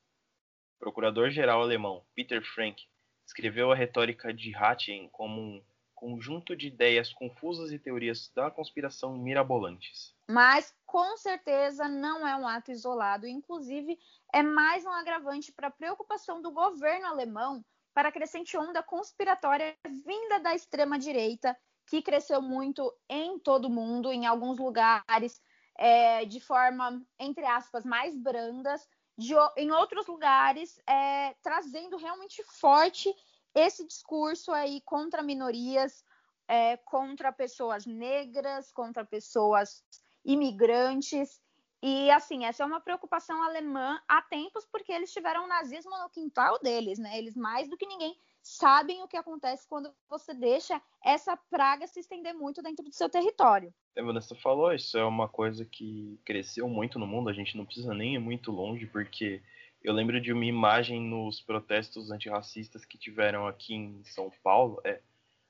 [0.82, 2.84] procurador-geral alemão Peter Frank
[3.24, 5.62] descreveu a retórica de Hatchen como um
[5.94, 10.12] conjunto de ideias confusas e teorias da conspiração mirabolantes.
[10.28, 13.96] Mas com certeza não é um ato isolado, inclusive
[14.34, 17.64] é mais um agravante para a preocupação do governo alemão
[17.94, 23.70] para a crescente onda conspiratória vinda da extrema direita, que cresceu muito em todo o
[23.70, 25.40] mundo, em alguns lugares
[25.78, 28.84] é, de forma entre aspas mais brandas,
[29.16, 33.14] de, em outros lugares, é, trazendo realmente forte
[33.54, 36.04] esse discurso aí contra minorias,
[36.48, 39.84] é, contra pessoas negras, contra pessoas
[40.24, 41.40] imigrantes.
[41.82, 46.08] E assim, essa é uma preocupação alemã há tempos, porque eles tiveram o nazismo no
[46.08, 47.18] quintal deles, né?
[47.18, 52.00] Eles mais do que ninguém sabem o que acontece quando você deixa essa praga se
[52.00, 53.72] estender muito dentro do seu território.
[53.96, 57.64] A Vanessa falou, isso é uma coisa que cresceu muito no mundo, a gente não
[57.64, 59.42] precisa nem ir muito longe, porque
[59.82, 65.00] eu lembro de uma imagem nos protestos antirracistas que tiveram aqui em São Paulo, é,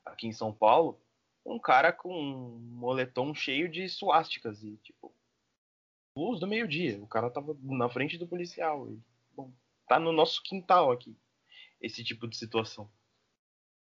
[0.05, 1.01] aqui em São Paulo,
[1.45, 5.13] um cara com um moletom cheio de suásticas e tipo
[6.17, 7.03] luz do meio-dia.
[7.03, 8.89] O cara tava na frente do policial.
[8.91, 8.99] E,
[9.35, 9.51] bom,
[9.89, 11.17] tá no nosso quintal aqui.
[11.83, 12.89] Esse tipo de situação.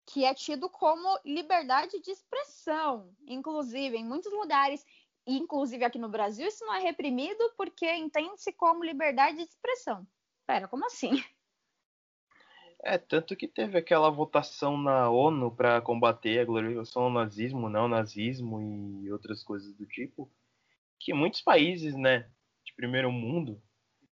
[0.06, 4.84] Que é tido como liberdade de expressão, inclusive em muitos lugares,
[5.26, 10.06] inclusive aqui no Brasil, isso não é reprimido porque entende-se como liberdade de expressão.
[10.46, 11.10] Pera, como assim?
[12.86, 18.60] É, tanto que teve aquela votação na ONU para combater a glorificação ao nazismo, neonazismo
[19.02, 20.30] e outras coisas do tipo
[21.04, 22.30] que muitos países, né,
[22.64, 23.62] de primeiro mundo,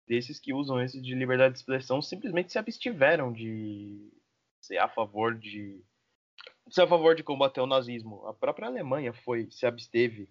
[0.07, 4.11] desses que usam esse de liberdade de expressão, simplesmente se abstiveram de
[4.61, 5.83] ser a favor de
[6.69, 8.25] ser a favor de combater o nazismo.
[8.27, 10.29] A própria Alemanha foi se absteve,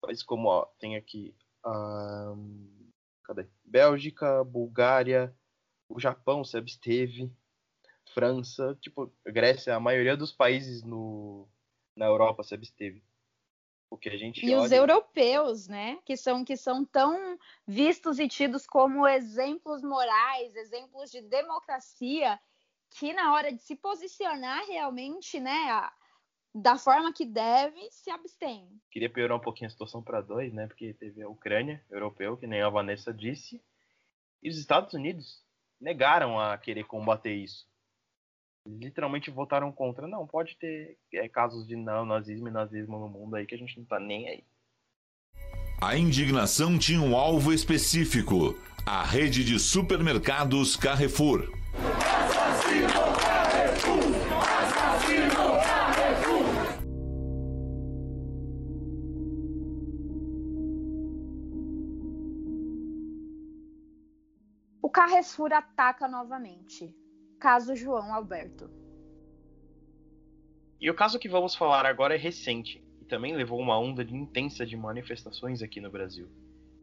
[0.00, 2.90] países como ó, tem aqui um,
[3.24, 3.46] cadê?
[3.64, 5.34] Bélgica, Bulgária,
[5.88, 7.30] o Japão se absteve,
[8.12, 11.48] França, tipo Grécia, a maioria dos países no
[11.96, 13.02] na Europa se absteve.
[13.92, 14.64] O que a gente e olha...
[14.64, 21.10] os europeus, né, que são que são tão vistos e tidos como exemplos morais, exemplos
[21.10, 22.40] de democracia,
[22.98, 25.92] que na hora de se posicionar realmente, né, a,
[26.54, 28.66] da forma que deve, se abstém.
[28.90, 32.46] Queria piorar um pouquinho a situação para dois, né, porque teve a Ucrânia, europeu, que
[32.46, 33.62] nem a Vanessa disse,
[34.42, 35.44] e os Estados Unidos
[35.78, 37.70] negaram a querer combater isso
[38.66, 40.06] literalmente votaram contra.
[40.06, 43.58] Não, pode ter é, casos de não, nazismo e nazismo no mundo aí que a
[43.58, 44.44] gente não tá nem aí.
[45.80, 51.50] A indignação tinha um alvo específico: a rede de supermercados Carrefour.
[51.98, 52.88] Assassino
[53.20, 54.02] Carrefour!
[54.60, 56.44] Assassino Carrefour!
[64.80, 67.01] O Carrefour ataca novamente
[67.42, 68.70] caso João Alberto.
[70.80, 74.14] E o caso que vamos falar agora é recente e também levou uma onda de
[74.14, 76.30] intensa de manifestações aqui no Brasil,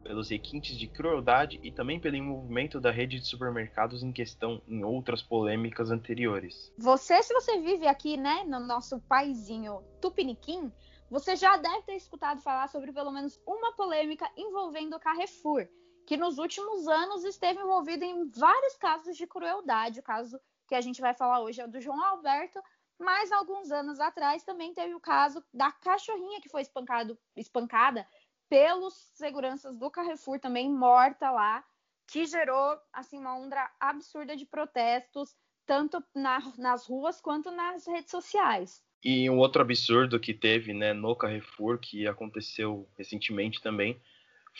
[0.02, 4.84] pelos requintes de crueldade e também pelo envolvimento da rede de supermercados em questão em
[4.84, 6.70] outras polêmicas anteriores.
[6.76, 10.70] Você, se você vive aqui, né, no nosso paizinho Tupiniquim,
[11.10, 15.66] você já deve ter escutado falar sobre pelo menos uma polêmica envolvendo o Carrefour,
[16.06, 20.38] que nos últimos anos esteve envolvido em vários casos de crueldade, o caso
[20.70, 22.62] que a gente vai falar hoje é do João Alberto,
[22.96, 28.06] mas alguns anos atrás também teve o caso da cachorrinha que foi espancado, espancada
[28.48, 31.64] pelos seguranças do Carrefour, também morta lá,
[32.06, 35.34] que gerou assim uma onda absurda de protestos,
[35.66, 38.80] tanto na, nas ruas quanto nas redes sociais.
[39.02, 44.00] E um outro absurdo que teve né, no Carrefour, que aconteceu recentemente também,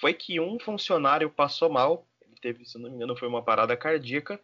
[0.00, 3.76] foi que um funcionário passou mal, ele teve, se não me engano, foi uma parada
[3.76, 4.40] cardíaca,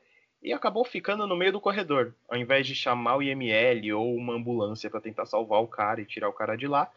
[0.47, 2.15] e acabou ficando no meio do corredor.
[2.29, 6.07] Ao invés de chamar o IML ou uma ambulância para tentar salvar o cara e
[6.07, 6.89] tirar o cara de lá,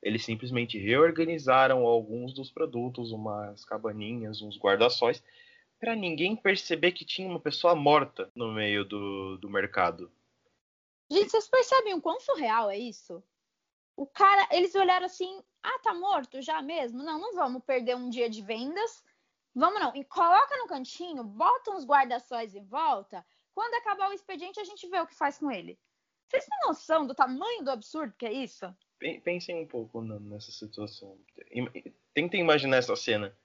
[0.00, 5.20] eles simplesmente reorganizaram alguns dos produtos, umas cabaninhas, uns guarda-sóis,
[5.80, 10.08] para ninguém perceber que tinha uma pessoa morta no meio do, do mercado.
[11.10, 13.20] Gente, vocês percebem o quão surreal é isso?
[13.96, 17.02] O cara, eles olharam assim, ah, tá morto já mesmo?
[17.02, 19.02] Não, não vamos perder um dia de vendas
[19.54, 19.94] Vamos não.
[19.94, 23.24] E coloca no cantinho, bota uns guarda-sóis em volta.
[23.54, 25.78] Quando acabar o expediente, a gente vê o que faz com ele.
[26.28, 28.74] Vocês têm noção do tamanho do absurdo que é isso?
[29.22, 31.16] Pensem um pouco nessa situação.
[32.12, 33.36] Tentem imaginar essa cena.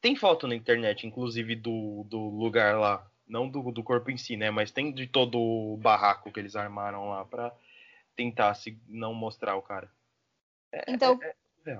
[0.00, 3.10] Tem foto na internet, inclusive, do, do lugar lá.
[3.26, 4.50] Não do, do corpo em si, né?
[4.50, 7.54] Mas tem de todo o barraco que eles armaram lá pra
[8.14, 9.90] tentar se não mostrar o cara.
[10.72, 11.34] É, então, é,
[11.66, 11.78] é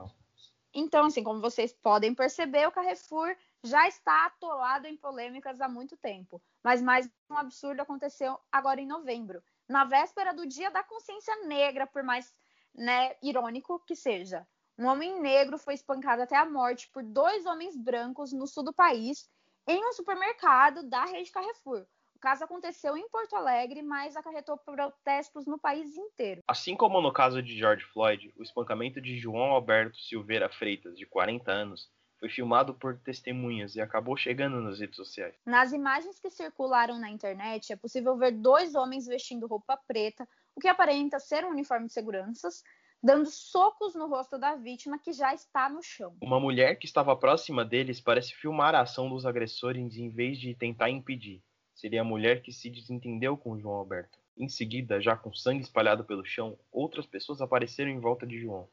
[0.74, 5.96] então, assim, como vocês podem perceber, o Carrefour já está atolado em polêmicas há muito
[5.96, 6.40] tempo.
[6.62, 11.86] Mas mais um absurdo aconteceu agora em novembro, na véspera do Dia da Consciência Negra,
[11.86, 12.32] por mais
[12.74, 14.46] né, irônico que seja.
[14.78, 18.72] Um homem negro foi espancado até a morte por dois homens brancos no sul do
[18.72, 19.28] país,
[19.66, 21.84] em um supermercado da rede Carrefour.
[22.14, 26.42] O caso aconteceu em Porto Alegre, mas acarretou protestos no país inteiro.
[26.48, 31.06] Assim como no caso de George Floyd, o espancamento de João Alberto Silveira Freitas, de
[31.06, 31.88] 40 anos,
[32.18, 35.34] foi filmado por testemunhas e acabou chegando nas redes sociais.
[35.46, 40.60] Nas imagens que circularam na internet, é possível ver dois homens vestindo roupa preta, o
[40.60, 42.64] que aparenta ser um uniforme de seguranças,
[43.02, 46.16] dando socos no rosto da vítima que já está no chão.
[46.20, 50.54] Uma mulher que estava próxima deles parece filmar a ação dos agressores em vez de
[50.54, 51.42] tentar impedir.
[51.74, 54.18] Seria a mulher que se desentendeu com João Alberto.
[54.36, 58.68] Em seguida, já com sangue espalhado pelo chão, outras pessoas apareceram em volta de João,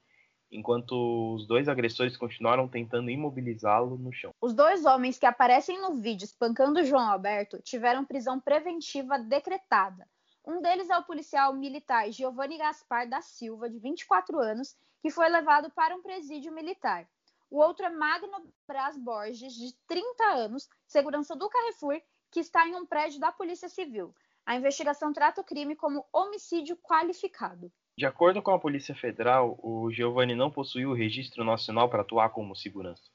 [0.55, 4.31] enquanto os dois agressores continuaram tentando imobilizá-lo no chão.
[4.41, 10.07] Os dois homens que aparecem no vídeo espancando João Alberto tiveram prisão preventiva decretada.
[10.45, 15.27] Um deles é o policial militar Giovanni Gaspar da Silva, de 24 anos, que foi
[15.27, 17.07] levado para um presídio militar.
[17.49, 22.01] O outro é Magno Braz Borges, de 30 anos, segurança do Carrefour,
[22.31, 24.13] que está em um prédio da Polícia Civil.
[24.45, 27.71] A investigação trata o crime como homicídio qualificado.
[27.97, 32.29] De acordo com a Polícia Federal, o Giovanni não possuía o registro nacional para atuar
[32.29, 33.09] como segurança.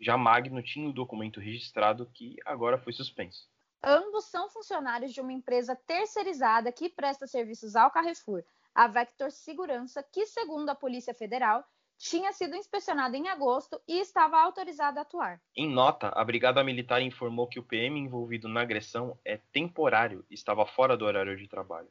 [0.00, 3.48] Já Magno tinha o documento registrado que agora foi suspenso.
[3.80, 8.42] Ambos são funcionários de uma empresa terceirizada que presta serviços ao Carrefour,
[8.74, 11.64] a Vector Segurança, que, segundo a Polícia Federal,
[11.96, 15.40] tinha sido inspecionada em agosto e estava autorizada a atuar.
[15.56, 20.34] Em nota, a Brigada Militar informou que o PM envolvido na agressão é temporário e
[20.34, 21.88] estava fora do horário de trabalho.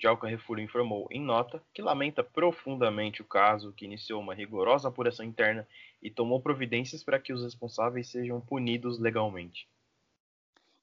[0.00, 4.88] Já o Carrefour informou em nota que lamenta profundamente o caso, que iniciou uma rigorosa
[4.88, 5.66] apuração interna
[6.02, 9.68] e tomou providências para que os responsáveis sejam punidos legalmente.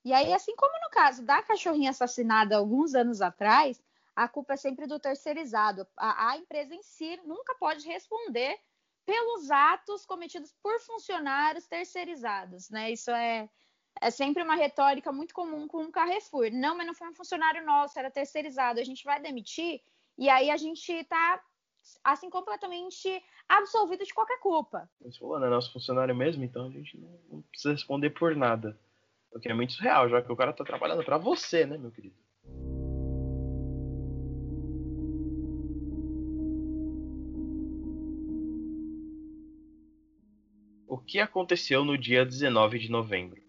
[0.04, 3.82] E aí, assim como no caso da cachorrinha assassinada alguns anos atrás,
[4.16, 5.88] a culpa é sempre do terceirizado.
[5.96, 8.58] A, a, empresa em si nunca pode responder
[9.06, 12.92] pelos atos cometidos por funcionários terceirizados, né?
[12.92, 13.50] Isso é,
[14.00, 16.50] é sempre uma retórica muito comum com o Carrefour.
[16.52, 18.80] Não, mas não foi um funcionário nosso, era terceirizado.
[18.80, 19.82] A gente vai demitir
[20.18, 21.42] e aí a gente está
[22.04, 24.90] assim completamente absolvido de qualquer culpa.
[25.02, 25.50] Você falou, né?
[25.50, 28.80] Nosso funcionário mesmo, então a gente não, não precisa responder por nada.
[29.34, 31.92] O que é muito surreal, já que o cara está trabalhando para você, né, meu
[31.92, 32.16] querido?
[40.88, 43.41] O que aconteceu no dia 19 de novembro?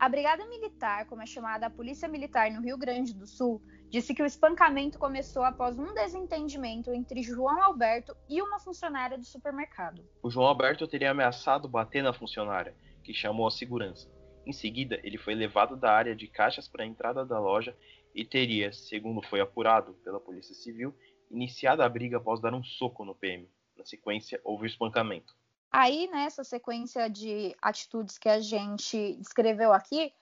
[0.00, 4.14] A Brigada Militar, como é chamada a Polícia Militar no Rio Grande do Sul, disse
[4.14, 10.02] que o espancamento começou após um desentendimento entre João Alberto e uma funcionária do supermercado.
[10.22, 12.74] O João Alberto teria ameaçado bater na funcionária,
[13.04, 14.10] que chamou a segurança.
[14.46, 17.76] Em seguida, ele foi levado da área de caixas para a entrada da loja
[18.14, 20.96] e teria, segundo foi apurado pela Polícia Civil,
[21.30, 23.46] iniciada a briga após dar um soco no PM.
[23.76, 25.38] Na sequência, houve o espancamento.
[25.72, 30.12] Aí, nessa sequência de atitudes que a gente descreveu aqui,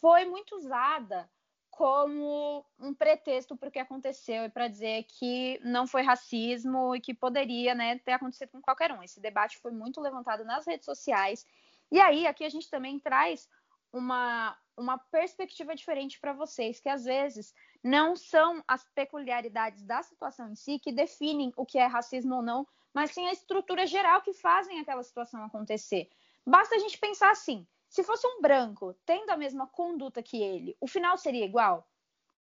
[0.00, 1.30] foi muito usada
[1.70, 7.00] como um pretexto para o que aconteceu e para dizer que não foi racismo e
[7.00, 9.02] que poderia né, ter acontecido com qualquer um.
[9.02, 11.46] Esse debate foi muito levantado nas redes sociais.
[11.90, 13.48] E aí, aqui a gente também traz
[13.92, 20.50] uma, uma perspectiva diferente para vocês, que às vezes não são as peculiaridades da situação
[20.50, 24.22] em si que definem o que é racismo ou não, mas sim a estrutura geral
[24.22, 26.08] que fazem aquela situação acontecer.
[26.46, 30.76] Basta a gente pensar assim: se fosse um branco tendo a mesma conduta que ele,
[30.80, 31.86] o final seria igual?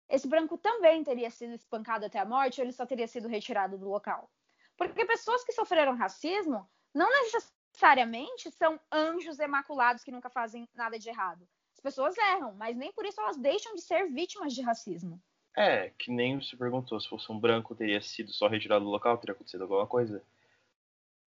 [0.08, 3.76] Esse branco também teria sido espancado até a morte ou ele só teria sido retirado
[3.76, 4.30] do local?
[4.76, 11.08] Porque pessoas que sofreram racismo não necessariamente são anjos emaculados que nunca fazem nada de
[11.08, 11.48] errado.
[11.74, 15.20] As pessoas erram, mas nem por isso elas deixam de ser vítimas de racismo.
[15.56, 19.16] É, que nem você perguntou, se fosse um branco teria sido só retirado do local,
[19.18, 20.22] teria acontecido alguma coisa.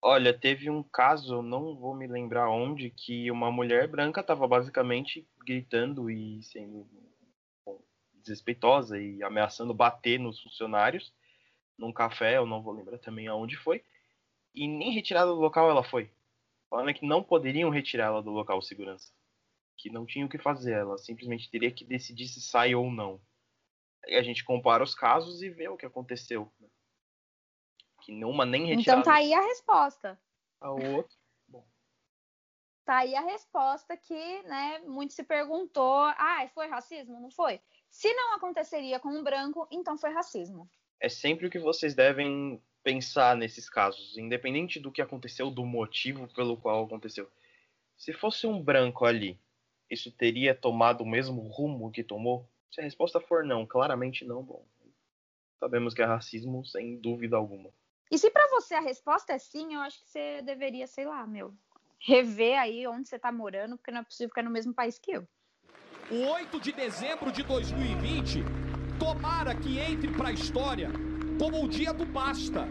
[0.02, 5.28] Olha, teve um caso, não vou me lembrar onde, que uma mulher branca estava basicamente
[5.46, 6.88] gritando e sendo
[7.66, 7.82] bom,
[8.14, 11.14] desrespeitosa e ameaçando bater nos funcionários
[11.78, 13.84] num café, eu não vou lembrar também aonde foi,
[14.54, 16.12] e nem retirada do local ela foi.
[16.70, 19.12] Falando que não poderiam retirá-la do local segurança
[19.80, 23.20] que não tinha o que fazer, ela simplesmente teria que decidir se sai ou não.
[24.06, 26.52] Aí a gente compara os casos e vê o que aconteceu.
[26.60, 26.68] Né?
[28.10, 29.02] Que nenhuma nem retirada.
[29.02, 30.20] Então tá aí a resposta.
[30.60, 31.16] A outro.
[31.48, 31.64] Bom.
[32.84, 37.20] Tá aí a resposta que, né, muito se perguntou, ah, foi racismo?
[37.20, 37.62] Não foi?
[37.90, 40.68] Se não aconteceria com um branco, então foi racismo.
[41.00, 46.28] É sempre o que vocês devem pensar nesses casos, independente do que aconteceu, do motivo
[46.34, 47.30] pelo qual aconteceu.
[47.96, 49.40] Se fosse um branco ali
[49.90, 52.48] isso teria tomado o mesmo rumo que tomou?
[52.72, 54.64] Se a resposta for não, claramente não, bom.
[55.60, 57.72] Sabemos que é racismo sem dúvida alguma.
[58.12, 61.26] E se para você a resposta é sim, eu acho que você deveria, sei lá,
[61.28, 61.54] meu,
[62.00, 65.12] rever aí onde você tá morando, porque não é possível ficar no mesmo país que
[65.12, 65.28] eu.
[66.10, 68.44] O 8 de dezembro de 2020,
[68.98, 70.90] tomara que entre para a história
[71.38, 72.68] como o dia do basta.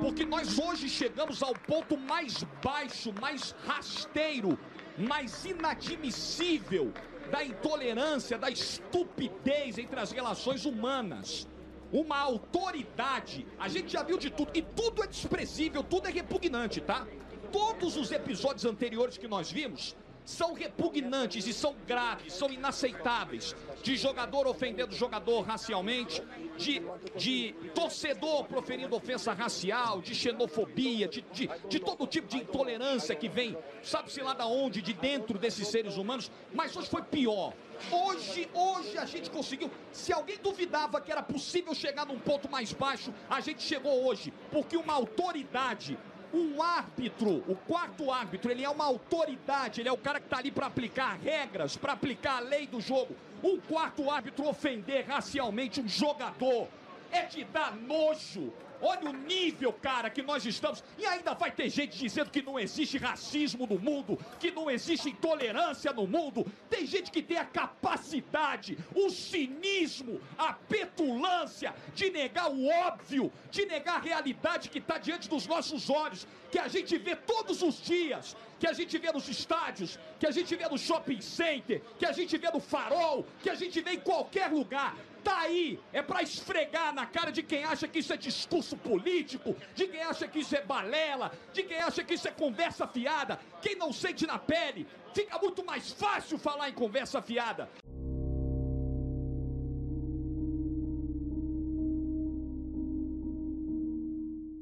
[0.00, 4.58] Porque nós hoje chegamos ao ponto mais baixo, mais rasteiro
[5.00, 6.92] mais inadmissível
[7.30, 11.48] da intolerância, da estupidez entre as relações humanas.
[11.92, 13.46] Uma autoridade.
[13.58, 14.50] A gente já viu de tudo.
[14.54, 17.06] E tudo é desprezível, tudo é repugnante, tá?
[17.50, 19.96] Todos os episódios anteriores que nós vimos
[20.30, 23.56] são repugnantes e são graves, são inaceitáveis.
[23.82, 26.22] De jogador ofendendo jogador racialmente,
[26.56, 26.80] de,
[27.16, 33.28] de torcedor proferindo ofensa racial, de xenofobia, de, de, de todo tipo de intolerância que
[33.28, 36.30] vem, sabe-se lá da onde, de dentro desses seres humanos.
[36.54, 37.52] Mas hoje foi pior.
[37.90, 39.70] Hoje, hoje a gente conseguiu.
[39.90, 44.32] Se alguém duvidava que era possível chegar num ponto mais baixo, a gente chegou hoje,
[44.52, 45.98] porque uma autoridade
[46.32, 50.38] um árbitro, o quarto árbitro, ele é uma autoridade, ele é o cara que está
[50.38, 53.16] ali para aplicar regras, para aplicar a lei do jogo.
[53.42, 56.68] Um quarto árbitro ofender racialmente um jogador
[57.10, 58.52] é de dar nojo.
[58.80, 60.82] Olha o nível, cara, que nós estamos.
[60.98, 65.10] E ainda vai ter gente dizendo que não existe racismo no mundo, que não existe
[65.10, 66.50] intolerância no mundo.
[66.68, 73.66] Tem gente que tem a capacidade, o cinismo, a petulância de negar o óbvio, de
[73.66, 77.80] negar a realidade que está diante dos nossos olhos, que a gente vê todos os
[77.82, 82.06] dias, que a gente vê nos estádios, que a gente vê no shopping center, que
[82.06, 86.02] a gente vê no farol, que a gente vê em qualquer lugar tá aí é
[86.02, 90.26] para esfregar na cara de quem acha que isso é discurso político, de quem acha
[90.26, 93.38] que isso é balela, de quem acha que isso é conversa fiada.
[93.62, 97.68] Quem não sente na pele, fica muito mais fácil falar em conversa fiada.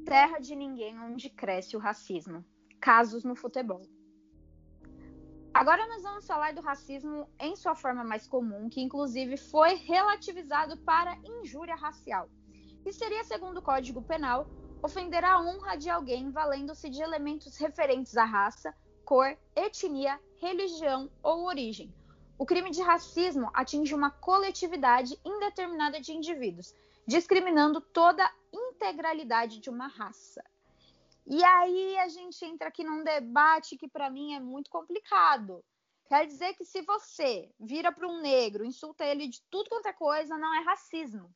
[0.05, 2.43] Terra de ninguém onde cresce o racismo.
[2.79, 3.81] Casos no futebol.
[5.53, 10.77] Agora nós vamos falar do racismo em sua forma mais comum, que inclusive foi relativizado
[10.85, 12.29] para injúria racial,
[12.83, 14.47] que seria, segundo o Código Penal,
[14.81, 18.73] ofender a honra de alguém valendo-se de elementos referentes à raça,
[19.03, 21.93] cor, etnia, religião ou origem.
[22.37, 26.73] O crime de racismo atinge uma coletividade indeterminada de indivíduos,
[27.05, 30.41] discriminando toda a integralidade de uma raça.
[31.29, 35.63] E aí a gente entra aqui num debate que para mim é muito complicado.
[36.07, 39.93] Quer dizer que se você vira para um negro, insulta ele de tudo quanto é
[39.93, 41.31] coisa, não é racismo.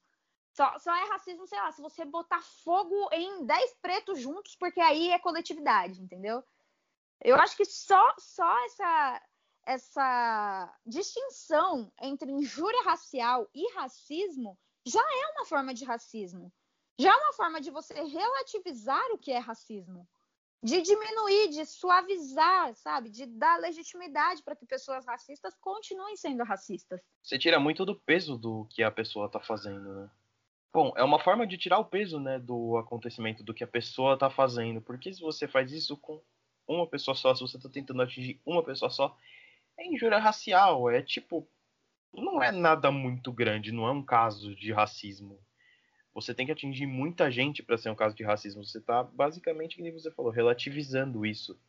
[0.51, 4.81] Só, só é racismo, sei lá, se você botar fogo em 10 pretos juntos, porque
[4.81, 6.43] aí é coletividade, entendeu?
[7.21, 9.21] Eu acho que só, só essa,
[9.63, 16.51] essa distinção entre injúria racial e racismo já é uma forma de racismo.
[17.03, 20.07] Já é uma forma de você relativizar o que é racismo,
[20.63, 23.09] de diminuir, de suavizar, sabe?
[23.09, 27.01] De dar legitimidade para que pessoas racistas continuem sendo racistas.
[27.21, 30.09] Você tira muito do peso do que a pessoa está fazendo, né?
[30.73, 34.13] Bom, é uma forma de tirar o peso, né, do acontecimento, do que a pessoa
[34.13, 34.81] está fazendo.
[34.81, 36.23] Porque se você faz isso com
[36.65, 39.17] uma pessoa só, se você está tentando atingir uma pessoa só,
[39.77, 40.89] é injúria racial.
[40.89, 41.45] É tipo,
[42.13, 45.37] não é nada muito grande, não é um caso de racismo
[46.13, 48.63] você tem que atingir muita gente para ser um caso de racismo.
[48.63, 51.59] Você está basicamente, como você falou, relativizando isso.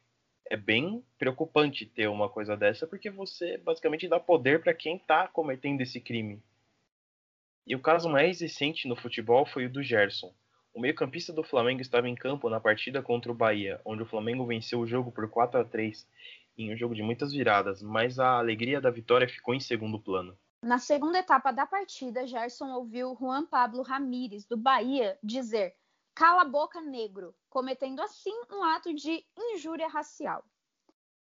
[0.51, 5.27] É bem preocupante ter uma coisa dessa, porque você basicamente dá poder para quem está
[5.27, 6.43] cometendo esse crime.
[7.67, 10.35] E o caso mais recente no futebol foi o do Gerson.
[10.75, 14.45] O meio-campista do Flamengo estava em campo na partida contra o Bahia, onde o Flamengo
[14.45, 16.07] venceu o jogo por 4 a 3
[16.59, 20.37] em um jogo de muitas viradas, mas a alegria da vitória ficou em segundo plano.
[20.65, 25.77] Na segunda etapa da partida, Gerson ouviu Juan Pablo Ramírez, do Bahia, dizer
[26.15, 30.43] cala a boca negro, cometendo assim um ato de injúria racial.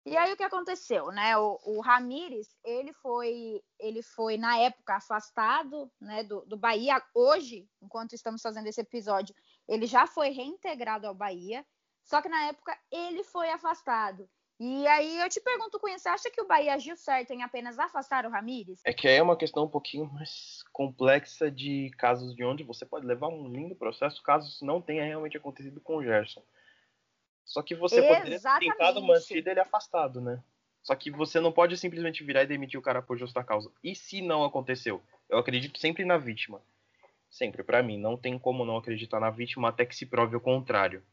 [0.05, 1.38] E aí o que aconteceu, né?
[1.38, 7.03] O, o Ramírez, ele foi, ele foi na época afastado, né, do, do Bahia.
[7.13, 9.36] Hoje, enquanto estamos fazendo esse episódio,
[9.67, 11.65] ele já foi reintegrado ao Bahia.
[12.05, 14.30] Só que na época ele foi afastado.
[14.59, 17.77] E aí eu te pergunto, Cunha, você acha que o Bahia agiu certo em apenas
[17.77, 18.81] afastar o Ramires?
[18.83, 22.83] É que aí é uma questão um pouquinho mais complexa de casos de onde você
[22.83, 26.41] pode levar um lindo processo caso isso não tenha realmente acontecido com o Gerson.
[27.45, 28.41] Só que você Exatamente.
[28.41, 30.43] poderia ter tentado manter ele afastado, né?
[30.81, 33.71] Só que você não pode simplesmente virar e demitir o cara por justa causa.
[33.83, 35.03] E se não aconteceu?
[35.29, 36.61] Eu acredito sempre na vítima.
[37.29, 37.97] Sempre, para mim.
[37.99, 41.03] Não tem como não acreditar na vítima até que se prove o contrário.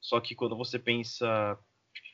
[0.00, 1.58] Só que quando você pensa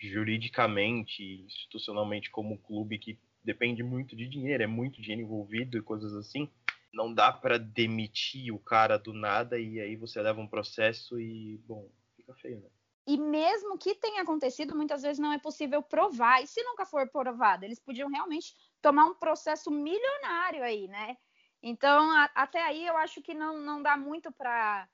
[0.01, 5.83] juridicamente, institucionalmente, como um clube que depende muito de dinheiro, é muito dinheiro envolvido e
[5.83, 6.51] coisas assim,
[6.93, 11.59] não dá para demitir o cara do nada e aí você leva um processo e,
[11.67, 12.69] bom, fica feio, né?
[13.07, 16.43] E mesmo que tenha acontecido, muitas vezes não é possível provar.
[16.43, 21.17] E se nunca for provado, eles podiam realmente tomar um processo milionário aí, né?
[21.63, 24.89] Então, a, até aí eu acho que não, não dá muito para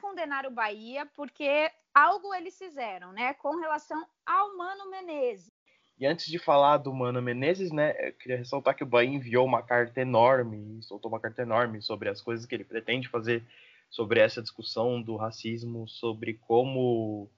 [0.00, 5.50] condenar o Bahia, porque algo eles fizeram, né, com relação ao Mano Menezes.
[5.98, 9.44] E antes de falar do Mano Menezes, né, eu queria ressaltar que o Bahia enviou
[9.44, 13.44] uma carta enorme, soltou uma carta enorme sobre as coisas que ele pretende fazer
[13.90, 17.28] sobre essa discussão do racismo, sobre como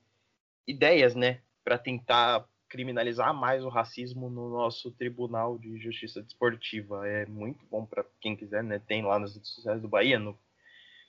[0.67, 7.07] ideias, né, para tentar criminalizar mais o racismo no nosso Tribunal de Justiça Desportiva.
[7.07, 8.81] É muito bom para quem quiser, né?
[8.81, 10.37] Tem lá nas redes sociais do Bahia, no,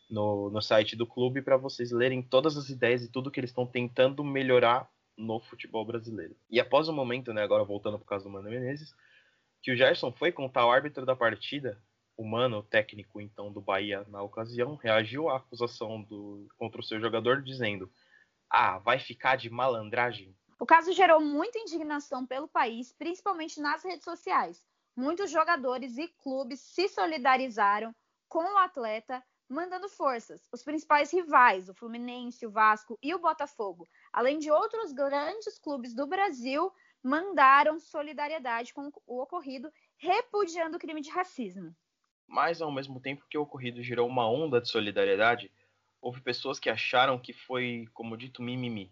[0.09, 3.49] no, no site do clube, para vocês lerem todas as ideias e tudo que eles
[3.49, 6.35] estão tentando melhorar no futebol brasileiro.
[6.49, 8.93] E após o momento, né, agora voltando por causa do Mano Menezes,
[9.61, 11.81] que o Gerson foi contar ao árbitro da partida,
[12.17, 16.83] o Mano, o técnico então do Bahia na ocasião, reagiu à acusação do, contra o
[16.83, 17.91] seu jogador dizendo:
[18.49, 20.35] "Ah, vai ficar de malandragem".
[20.59, 24.65] O caso gerou muita indignação pelo país, principalmente nas redes sociais.
[24.95, 27.93] Muitos jogadores e clubes se solidarizaram
[28.29, 30.47] com o atleta mandando forças.
[30.51, 35.93] Os principais rivais, o Fluminense, o Vasco e o Botafogo, além de outros grandes clubes
[35.93, 36.71] do Brasil,
[37.03, 41.75] mandaram solidariedade com o ocorrido, repudiando o crime de racismo.
[42.27, 45.51] Mas, ao mesmo tempo que o ocorrido gerou uma onda de solidariedade,
[46.01, 48.91] houve pessoas que acharam que foi, como dito, mimimi.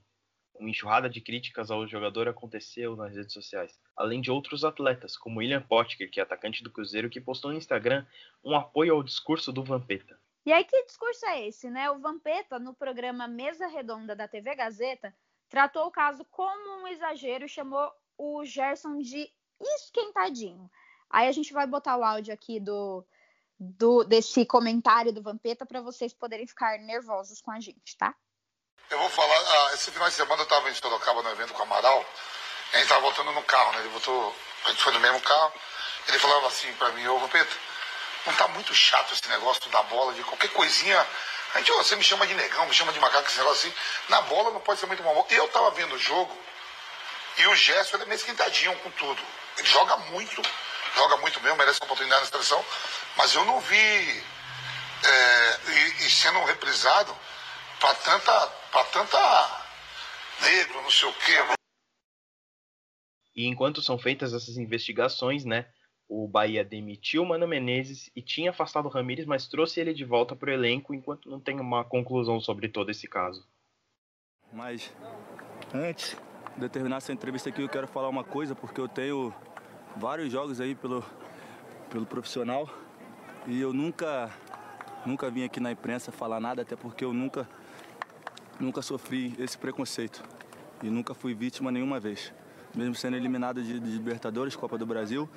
[0.53, 5.39] Uma enxurrada de críticas ao jogador aconteceu nas redes sociais, além de outros atletas, como
[5.39, 8.05] William Potker, que é atacante do Cruzeiro, que postou no Instagram
[8.43, 10.19] um apoio ao discurso do Vampeta.
[10.45, 11.89] E aí, que discurso é esse, né?
[11.89, 15.15] O Vampeta, no programa Mesa Redonda da TV Gazeta,
[15.49, 19.31] tratou o caso como um exagero e chamou o Gerson de
[19.61, 20.69] esquentadinho.
[21.09, 23.05] Aí a gente vai botar o áudio aqui do,
[23.57, 28.13] do desse comentário do Vampeta para vocês poderem ficar nervosos com a gente, tá?
[28.89, 31.59] Eu vou falar, ah, esse final de semana eu estava em Sorocaba no evento com
[31.59, 32.05] o Amaral,
[32.73, 33.79] a gente estava voltando no carro, né?
[33.79, 34.35] Ele voltou,
[34.65, 35.53] a gente foi no mesmo carro,
[36.07, 37.55] ele falava assim para mim, ô Vampeta,
[38.25, 41.07] não tá muito chato esse negócio da bola, de qualquer coisinha.
[41.53, 43.77] A gente, você me chama de negão, me chama de macaco, esse negócio assim.
[44.09, 45.27] Na bola não pode ser muito mal.
[45.29, 46.35] Eu tava vendo o jogo
[47.37, 49.21] e o Gerson ele é meio esquentadinho com tudo.
[49.57, 50.41] Ele joga muito,
[50.95, 52.63] joga muito mesmo, merece uma oportunidade na seleção,
[53.15, 54.23] mas eu não vi
[55.03, 57.15] é, e, e, sendo reprisado
[57.79, 59.65] para tanta, pra tanta
[60.41, 61.37] negro, não sei o quê.
[63.35, 65.67] E enquanto são feitas essas investigações, né,
[66.13, 70.05] o Bahia demitiu o Mano Menezes e tinha afastado o Ramires, mas trouxe ele de
[70.05, 73.43] volta para o elenco enquanto não tem uma conclusão sobre todo esse caso.
[74.51, 74.93] Mas
[75.73, 76.15] antes
[76.55, 79.33] de terminar essa entrevista aqui, eu quero falar uma coisa, porque eu tenho
[79.97, 81.03] vários jogos aí pelo,
[81.89, 82.69] pelo profissional
[83.47, 84.31] e eu nunca,
[85.07, 87.49] nunca vim aqui na imprensa falar nada, até porque eu nunca,
[88.59, 90.23] nunca sofri esse preconceito
[90.83, 92.31] e nunca fui vítima nenhuma vez.
[92.75, 95.27] Mesmo sendo eliminado de, de Libertadores, Copa do Brasil,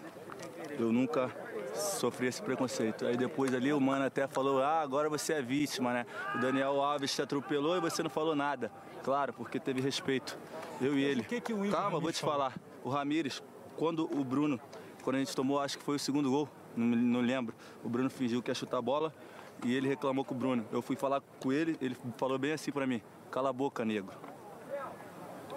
[0.79, 1.31] eu nunca
[1.75, 3.07] sofri esse preconceito.
[3.07, 6.07] Aí depois ali o mano até falou, ah, agora você é vítima, né?
[6.35, 8.71] O Daniel Alves te atropelou e você não falou nada.
[9.03, 10.39] Claro, porque teve respeito.
[10.81, 11.23] Eu e ele.
[11.23, 12.55] Que que Calma, vou te falar.
[12.83, 13.43] O Ramires,
[13.77, 14.61] quando o Bruno,
[15.03, 17.55] quando a gente tomou, acho que foi o segundo gol, não, não lembro.
[17.85, 19.13] O Bruno fingiu que ia chutar a bola
[19.65, 20.67] e ele reclamou com o Bruno.
[20.73, 23.01] Eu fui falar com ele, ele falou bem assim para mim:
[23.31, 24.15] cala a boca, negro.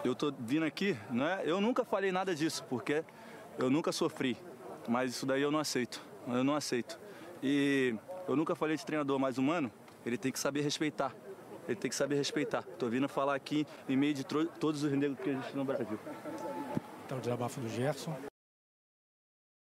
[0.03, 1.41] Eu tô vindo aqui, não é?
[1.43, 3.03] Eu nunca falei nada disso, porque
[3.57, 4.38] eu nunca sofri.
[4.88, 6.01] Mas isso daí eu não aceito.
[6.27, 6.99] Eu não aceito.
[7.41, 7.95] E
[8.27, 9.71] eu nunca falei de treinador mais humano,
[10.05, 11.15] ele tem que saber respeitar.
[11.67, 12.63] Ele tem que saber respeitar.
[12.63, 15.99] Tô vindo falar aqui em meio de todos os negros que existem no Brasil.
[17.05, 18.15] Então, o desabafo do Gerson.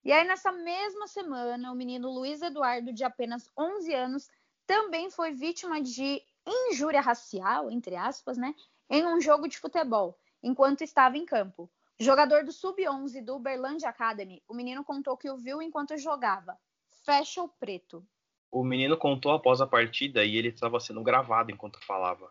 [0.03, 4.30] E aí, nessa mesma semana, o menino Luiz Eduardo, de apenas 11 anos,
[4.68, 8.53] também foi vítima de injúria racial, entre aspas, né,
[8.89, 11.72] em um jogo de futebol, enquanto estava em campo.
[12.04, 16.58] Jogador do Sub-11 do Uberlândia Academy, o menino contou que o viu enquanto jogava.
[17.06, 18.06] Fecha o preto.
[18.51, 22.30] O menino contou após a partida e ele estava sendo gravado enquanto falava.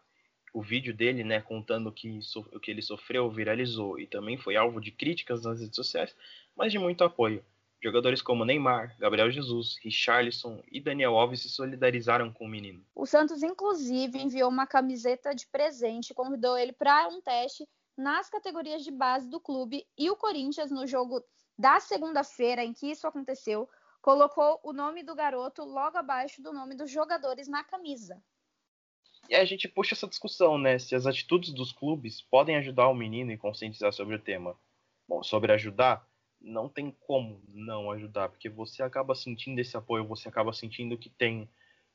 [0.53, 2.21] O vídeo dele, né, contando que
[2.53, 6.15] o que ele sofreu viralizou e também foi alvo de críticas nas redes sociais,
[6.55, 7.43] mas de muito apoio.
[7.83, 12.85] Jogadores como Neymar, Gabriel Jesus, Richarlison e Daniel Alves se solidarizaram com o menino.
[12.95, 17.67] O Santos, inclusive, enviou uma camiseta de presente e convidou ele para um teste
[17.97, 21.23] nas categorias de base do clube e o Corinthians, no jogo
[21.59, 23.69] da segunda-feira em que isso aconteceu,
[24.01, 28.23] colocou o nome do garoto logo abaixo do nome dos jogadores na camisa.
[29.29, 30.79] E a gente puxa essa discussão, né?
[30.79, 34.59] Se as atitudes dos clubes podem ajudar o menino e conscientizar sobre o tema.
[35.09, 36.07] Bom, sobre ajudar,
[36.41, 41.09] não tem como não ajudar, porque você acaba sentindo esse apoio, você acaba sentindo que
[41.09, 41.49] tem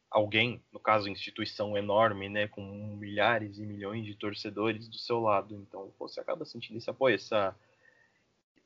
[0.10, 2.62] alguém, no caso, instituição enorme, né, com
[2.98, 5.56] milhares e milhões de torcedores do seu lado.
[5.56, 7.56] Então, você acaba sentindo esse apoio, essa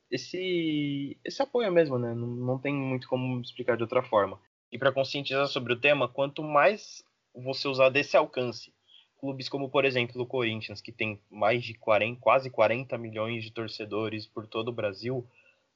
[0.10, 2.14] esse esse apoio mesmo, né?
[2.14, 4.40] Não, não tem muito como explicar de outra forma.
[4.72, 8.74] E para conscientizar sobre o tema, quanto mais você usar desse alcance
[9.22, 13.52] clubes como, por exemplo, o Corinthians, que tem mais de 40, quase 40 milhões de
[13.52, 15.26] torcedores por todo o Brasil,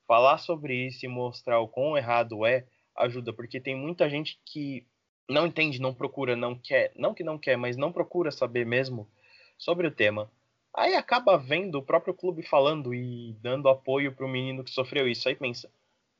[0.08, 2.66] falar sobre isso e mostrar o quão errado é,
[2.98, 4.84] ajuda, porque tem muita gente que
[5.30, 9.10] não entende, não procura, não quer, não que não quer, mas não procura saber mesmo
[9.58, 10.32] sobre o tema.
[10.74, 15.08] Aí acaba vendo o próprio clube falando e dando apoio para o menino que sofreu
[15.08, 15.28] isso.
[15.28, 15.72] Aí pensa,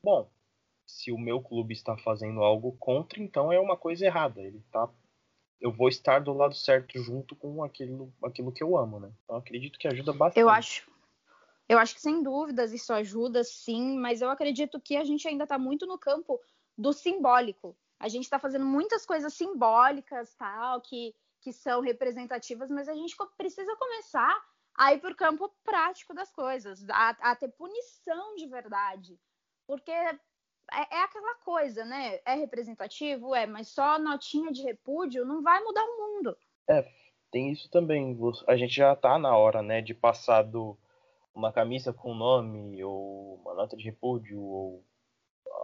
[0.02, 0.28] bom,
[0.86, 4.40] se o meu clube está fazendo algo contra, então é uma coisa errada.
[4.40, 4.88] Ele tá
[5.60, 9.10] eu vou estar do lado certo junto com aquilo, aquilo que eu amo, né?
[9.24, 10.40] Então acredito que ajuda bastante.
[10.40, 10.90] Eu acho.
[11.68, 15.42] Eu acho que sem dúvidas isso ajuda, sim, mas eu acredito que a gente ainda
[15.42, 16.40] está muito no campo
[16.78, 17.76] do simbólico.
[17.98, 23.16] A gente está fazendo muitas coisas simbólicas, tal, que, que são representativas, mas a gente
[23.36, 24.36] precisa começar
[24.76, 29.18] a ir para o campo prático das coisas, a, a ter punição de verdade.
[29.66, 30.18] Porque é,
[30.72, 32.20] é, aquela coisa, né?
[32.24, 36.36] É representativo, é, mas só notinha de repúdio não vai mudar o mundo.
[36.68, 36.86] É,
[37.30, 38.16] tem isso também.
[38.46, 40.76] A gente já tá na hora, né, de passar do
[41.34, 44.84] uma camisa com nome ou uma nota de repúdio ou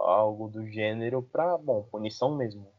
[0.00, 2.72] algo do gênero para, bom, punição mesmo.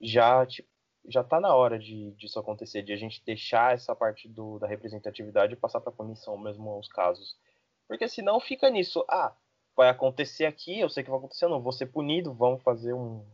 [0.00, 0.68] Já, tipo,
[1.06, 4.66] já tá na hora de disso acontecer, de a gente deixar essa parte do, da
[4.66, 7.36] representatividade e passar para punição mesmo aos casos.
[7.86, 9.34] Porque senão fica nisso, ah,
[9.74, 13.24] vai acontecer aqui, eu sei que vai acontecer, não vou ser punido, vamos fazer um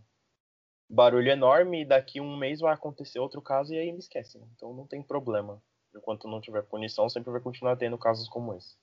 [0.89, 4.39] barulho enorme e daqui um mês vai acontecer outro caso e aí me esquece.
[4.39, 4.47] Né?
[4.55, 5.63] Então não tem problema.
[5.95, 8.77] Enquanto não tiver punição, sempre vai continuar tendo casos como esse.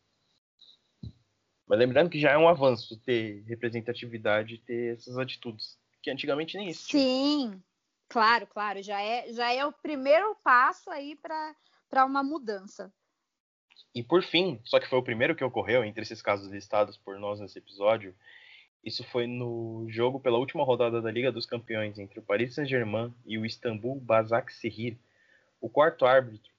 [1.72, 6.58] Mas lembrando que já é um avanço ter representatividade e ter essas atitudes, que antigamente
[6.58, 6.90] nem isso.
[6.90, 7.64] Sim,
[8.10, 12.94] claro, claro, já é, já é o primeiro passo aí para uma mudança.
[13.96, 17.18] E por fim, só que foi o primeiro que ocorreu entre esses casos listados por
[17.18, 18.14] nós nesse episódio,
[18.84, 23.16] isso foi no jogo pela última rodada da Liga dos Campeões entre o Paris Saint-Germain
[23.26, 24.98] e o Istambul Basaksehir.
[25.62, 26.52] O quarto árbitro,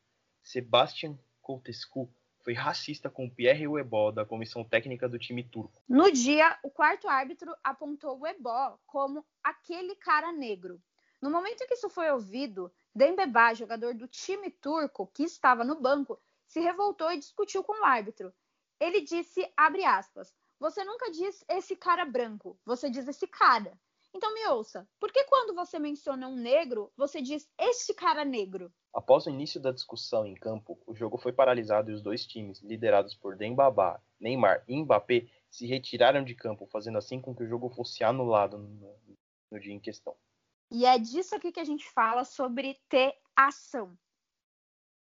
[0.43, 2.09] Sebastian Koutescu,
[2.43, 5.83] foi racista com Pierre Webó, da comissão técnica do time turco.
[5.89, 10.81] No dia, o quarto árbitro apontou Webó como aquele cara negro.
[11.21, 15.81] No momento em que isso foi ouvido, Dembeba, jogador do time turco que estava no
[15.81, 18.35] banco, se revoltou e discutiu com o árbitro.
[18.79, 23.73] Ele disse, abre aspas, você nunca diz esse cara branco, você diz esse cara.
[24.15, 28.73] Então me ouça, por que quando você menciona um negro, você diz este cara negro?
[28.93, 32.61] Após o início da discussão em campo, o jogo foi paralisado e os dois times,
[32.61, 37.49] liderados por Dembaba, Neymar e Mbappé, se retiraram de campo, fazendo assim com que o
[37.49, 38.97] jogo fosse anulado no,
[39.51, 40.15] no dia em questão.
[40.71, 43.97] E é disso aqui que a gente fala sobre ter ação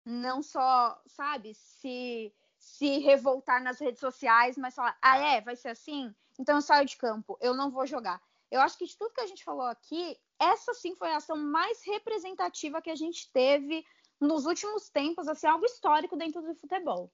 [0.05, 5.69] não só, sabe, se se revoltar nas redes sociais, mas falar, ah, é, vai ser
[5.69, 6.15] assim?
[6.39, 8.23] Então eu saio de campo, eu não vou jogar.
[8.55, 11.37] Eu acho que de tudo que a gente falou aqui, essa sim foi a ação
[11.37, 13.85] mais representativa que a gente teve
[14.21, 17.11] nos últimos tempos, assim, algo histórico dentro do futebol.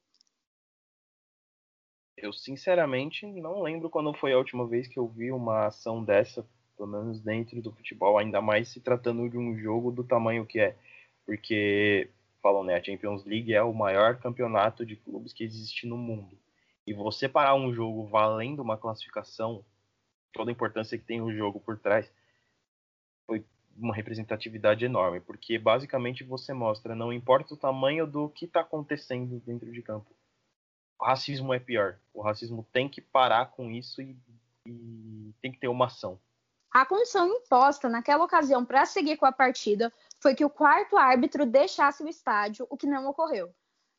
[2.15, 6.47] Eu sinceramente não lembro quando foi a última vez que eu vi uma ação dessa,
[6.77, 10.61] pelo menos dentro do futebol, ainda mais se tratando de um jogo do tamanho que
[10.61, 10.77] é.
[11.25, 12.11] Porque
[12.43, 12.75] falam, né?
[12.75, 16.39] A Champions League é o maior campeonato de clubes que existe no mundo.
[16.87, 19.65] E você parar um jogo valendo uma classificação,
[20.33, 22.11] toda a importância que tem o jogo por trás,
[23.27, 23.45] foi
[23.77, 29.41] uma representatividade enorme, porque basicamente você mostra, não importa o tamanho do que está acontecendo
[29.41, 30.15] dentro de campo.
[31.01, 31.99] O racismo é pior.
[32.13, 34.17] O racismo tem que parar com isso e,
[34.67, 36.21] e tem que ter uma ação.
[36.71, 41.45] A condição imposta naquela ocasião para seguir com a partida foi que o quarto árbitro
[41.45, 43.53] deixasse o estádio, o que não ocorreu.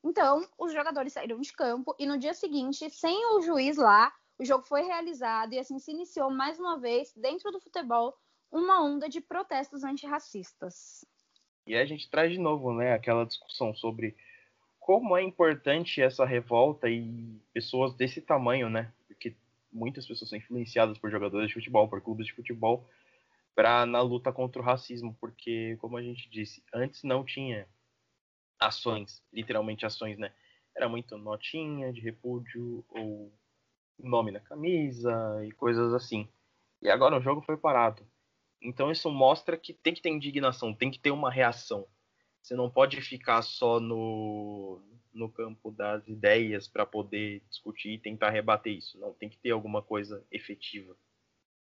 [0.03, 4.45] Então, os jogadores saíram de campo e no dia seguinte, sem o juiz lá, o
[4.45, 8.17] jogo foi realizado e assim se iniciou mais uma vez, dentro do futebol,
[8.51, 11.05] uma onda de protestos antirracistas.
[11.67, 14.17] E a gente traz de novo, né, aquela discussão sobre
[14.79, 18.91] como é importante essa revolta e pessoas desse tamanho, né?
[19.05, 19.35] Porque
[19.71, 22.89] muitas pessoas são influenciadas por jogadores de futebol, por clubes de futebol,
[23.53, 27.67] para na luta contra o racismo, porque como a gente disse, antes não tinha
[28.59, 30.33] ações, literalmente ações, né?
[30.75, 33.31] Era muito notinha de repúdio ou
[34.03, 35.11] nome na camisa
[35.45, 36.27] e coisas assim.
[36.81, 38.05] E agora o jogo foi parado.
[38.61, 41.87] Então isso mostra que tem que ter indignação, tem que ter uma reação.
[42.41, 44.81] Você não pode ficar só no,
[45.13, 48.99] no campo das ideias para poder discutir e tentar rebater isso.
[48.99, 50.95] Não, tem que ter alguma coisa efetiva.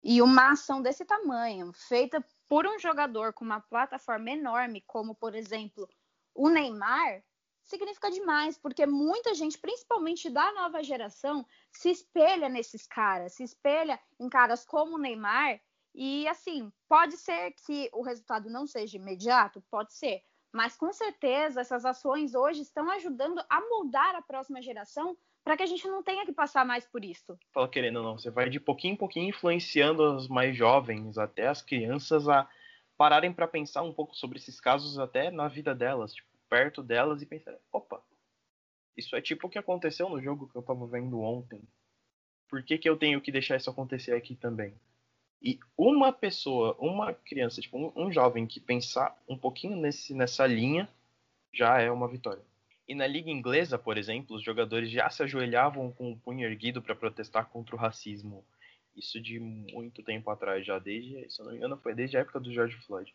[0.03, 5.35] E uma ação desse tamanho, feita por um jogador com uma plataforma enorme, como por
[5.35, 5.89] exemplo
[6.35, 7.23] o Neymar,
[7.69, 14.01] significa demais, porque muita gente, principalmente da nova geração, se espelha nesses caras, se espelha
[14.19, 15.61] em caras como o Neymar.
[15.95, 21.61] E assim, pode ser que o resultado não seja imediato, pode ser, mas com certeza
[21.61, 26.03] essas ações hoje estão ajudando a moldar a próxima geração para que a gente não
[26.03, 27.39] tenha que passar mais por isso.
[27.53, 31.49] Fala querendo ou não, você vai de pouquinho em pouquinho influenciando os mais jovens, até
[31.49, 32.49] as crianças, a
[32.97, 37.23] pararem para pensar um pouco sobre esses casos até na vida delas, tipo, perto delas
[37.23, 38.03] e pensar, opa,
[38.97, 41.63] isso é tipo o que aconteceu no jogo que eu tava vendo ontem.
[42.49, 44.75] Por que, que eu tenho que deixar isso acontecer aqui também?
[45.41, 50.47] E uma pessoa, uma criança, tipo, um, um jovem que pensar um pouquinho nesse, nessa
[50.47, 50.89] linha
[51.53, 52.43] já é uma vitória.
[52.89, 56.83] E na liga inglesa, por exemplo, os jogadores já se ajoelhavam com o punho erguido
[56.83, 58.45] para protestar contra o racismo.
[58.97, 62.41] Isso de muito tempo atrás, já desde, se não me engano, foi desde a época
[62.41, 63.15] do George Floyd.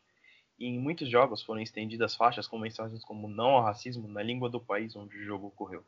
[0.65, 4.61] Em muitos jogos foram estendidas faixas com mensagens como não ao racismo na língua do
[4.61, 5.83] país onde o jogo ocorreu.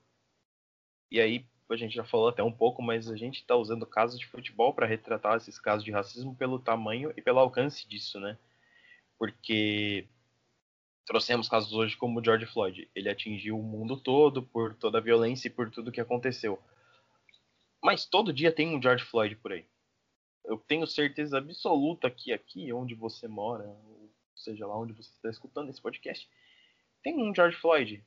[1.10, 4.20] E aí, a gente já falou até um pouco, mas a gente está usando casos
[4.20, 8.38] de futebol para retratar esses casos de racismo pelo tamanho e pelo alcance disso, né?
[9.18, 10.10] Porque
[11.06, 12.90] trouxemos casos hoje como o George Floyd.
[12.94, 16.62] Ele atingiu o mundo todo por toda a violência e por tudo que aconteceu.
[17.82, 19.66] Mas todo dia tem um George Floyd por aí.
[20.44, 23.74] Eu tenho certeza absoluta que aqui onde você mora,
[24.46, 26.30] seja lá onde você está escutando esse podcast,
[27.04, 28.04] tem um George Floyd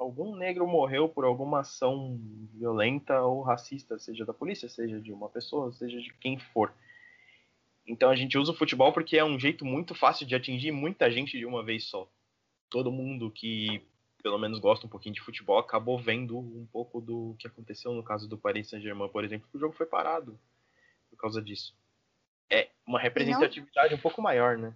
[0.00, 2.18] algum negro morreu por alguma ação
[2.54, 6.72] violenta ou racista, seja da polícia, seja de uma pessoa, seja de quem for.
[7.86, 11.10] Então a gente usa o futebol porque é um jeito muito fácil de atingir muita
[11.10, 12.10] gente de uma vez só.
[12.70, 13.82] Todo mundo que
[14.22, 18.02] pelo menos gosta um pouquinho de futebol acabou vendo um pouco do que aconteceu no
[18.02, 20.38] caso do Paris Saint-Germain, por exemplo, que o jogo foi parado
[21.10, 21.74] por causa disso.
[22.48, 23.98] É uma representatividade não...
[23.98, 24.74] um pouco maior, né?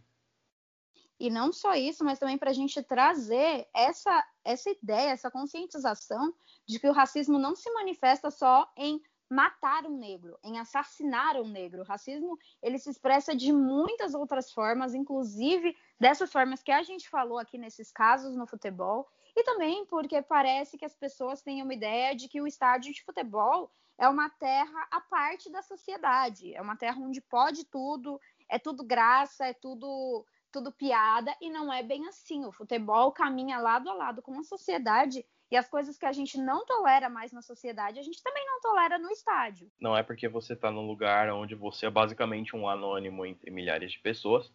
[1.19, 6.35] E não só isso, mas também para a gente trazer essa, essa ideia, essa conscientização
[6.67, 9.01] de que o racismo não se manifesta só em
[9.31, 11.83] matar um negro, em assassinar um negro.
[11.83, 17.09] O racismo ele se expressa de muitas outras formas, inclusive dessas formas que a gente
[17.09, 21.75] falou aqui nesses casos no futebol, e também porque parece que as pessoas têm uma
[21.75, 26.61] ideia de que o estádio de futebol é uma terra à parte da sociedade, é
[26.61, 30.25] uma terra onde pode tudo, é tudo graça, é tudo
[30.55, 32.45] tudo piada, e não é bem assim.
[32.45, 36.39] O futebol caminha lado a lado com a sociedade e as coisas que a gente
[36.39, 39.69] não tolera mais na sociedade, a gente também não tolera no estádio.
[39.81, 43.91] Não é porque você está num lugar onde você é basicamente um anônimo entre milhares
[43.91, 44.49] de pessoas,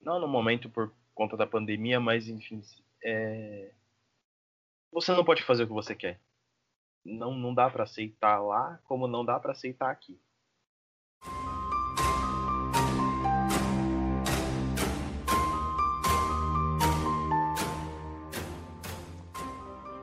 [0.00, 2.62] não no momento por conta da pandemia, mas enfim,
[3.04, 3.72] é...
[4.92, 6.20] você não pode fazer o que você quer.
[7.04, 10.16] Não, não dá para aceitar lá, como não dá para aceitar aqui.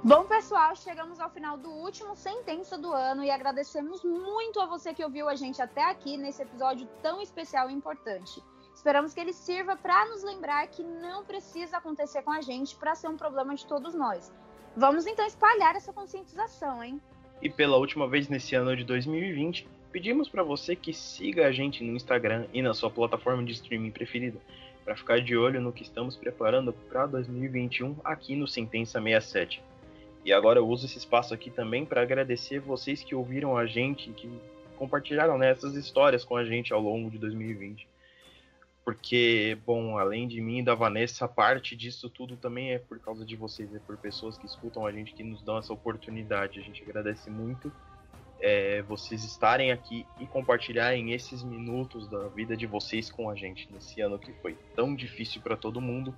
[0.07, 4.93] Bom, pessoal, chegamos ao final do último Sentença do ano e agradecemos muito a você
[4.93, 8.41] que ouviu a gente até aqui nesse episódio tão especial e importante.
[8.73, 12.95] Esperamos que ele sirva para nos lembrar que não precisa acontecer com a gente para
[12.95, 14.31] ser um problema de todos nós.
[14.77, 17.01] Vamos então espalhar essa conscientização, hein?
[17.41, 21.83] E pela última vez nesse ano de 2020, pedimos para você que siga a gente
[21.83, 24.39] no Instagram e na sua plataforma de streaming preferida,
[24.85, 29.61] para ficar de olho no que estamos preparando para 2021 aqui no Sentença 67.
[30.25, 34.09] E agora eu uso esse espaço aqui também para agradecer vocês que ouviram a gente,
[34.11, 34.29] que
[34.77, 37.87] compartilharam né, essas histórias com a gente ao longo de 2020.
[38.83, 43.25] Porque, bom, além de mim e da Vanessa, parte disso tudo também é por causa
[43.25, 46.59] de vocês, é por pessoas que escutam a gente, que nos dão essa oportunidade.
[46.59, 47.71] A gente agradece muito
[48.39, 53.67] é, vocês estarem aqui e compartilharem esses minutos da vida de vocês com a gente
[53.71, 56.13] nesse ano que foi tão difícil para todo mundo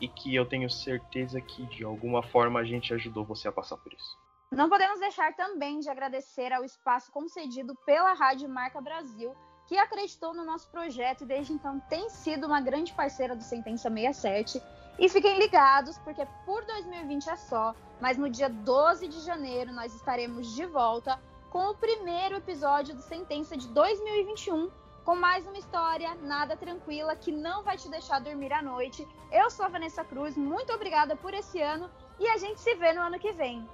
[0.00, 3.76] e que eu tenho certeza que de alguma forma a gente ajudou você a passar
[3.76, 4.18] por isso.
[4.50, 9.36] Não podemos deixar também de agradecer ao espaço concedido pela Rádio Marca Brasil,
[9.66, 13.90] que acreditou no nosso projeto e desde então tem sido uma grande parceira do Sentença
[13.90, 14.62] 67.
[14.98, 19.94] E fiquem ligados, porque por 2020 é só, mas no dia 12 de janeiro nós
[19.94, 21.20] estaremos de volta
[21.50, 24.70] com o primeiro episódio do Sentença de 2021
[25.08, 29.08] com mais uma história nada tranquila que não vai te deixar dormir à noite.
[29.32, 31.88] Eu sou a Vanessa Cruz, muito obrigada por esse ano
[32.20, 33.66] e a gente se vê no ano que vem.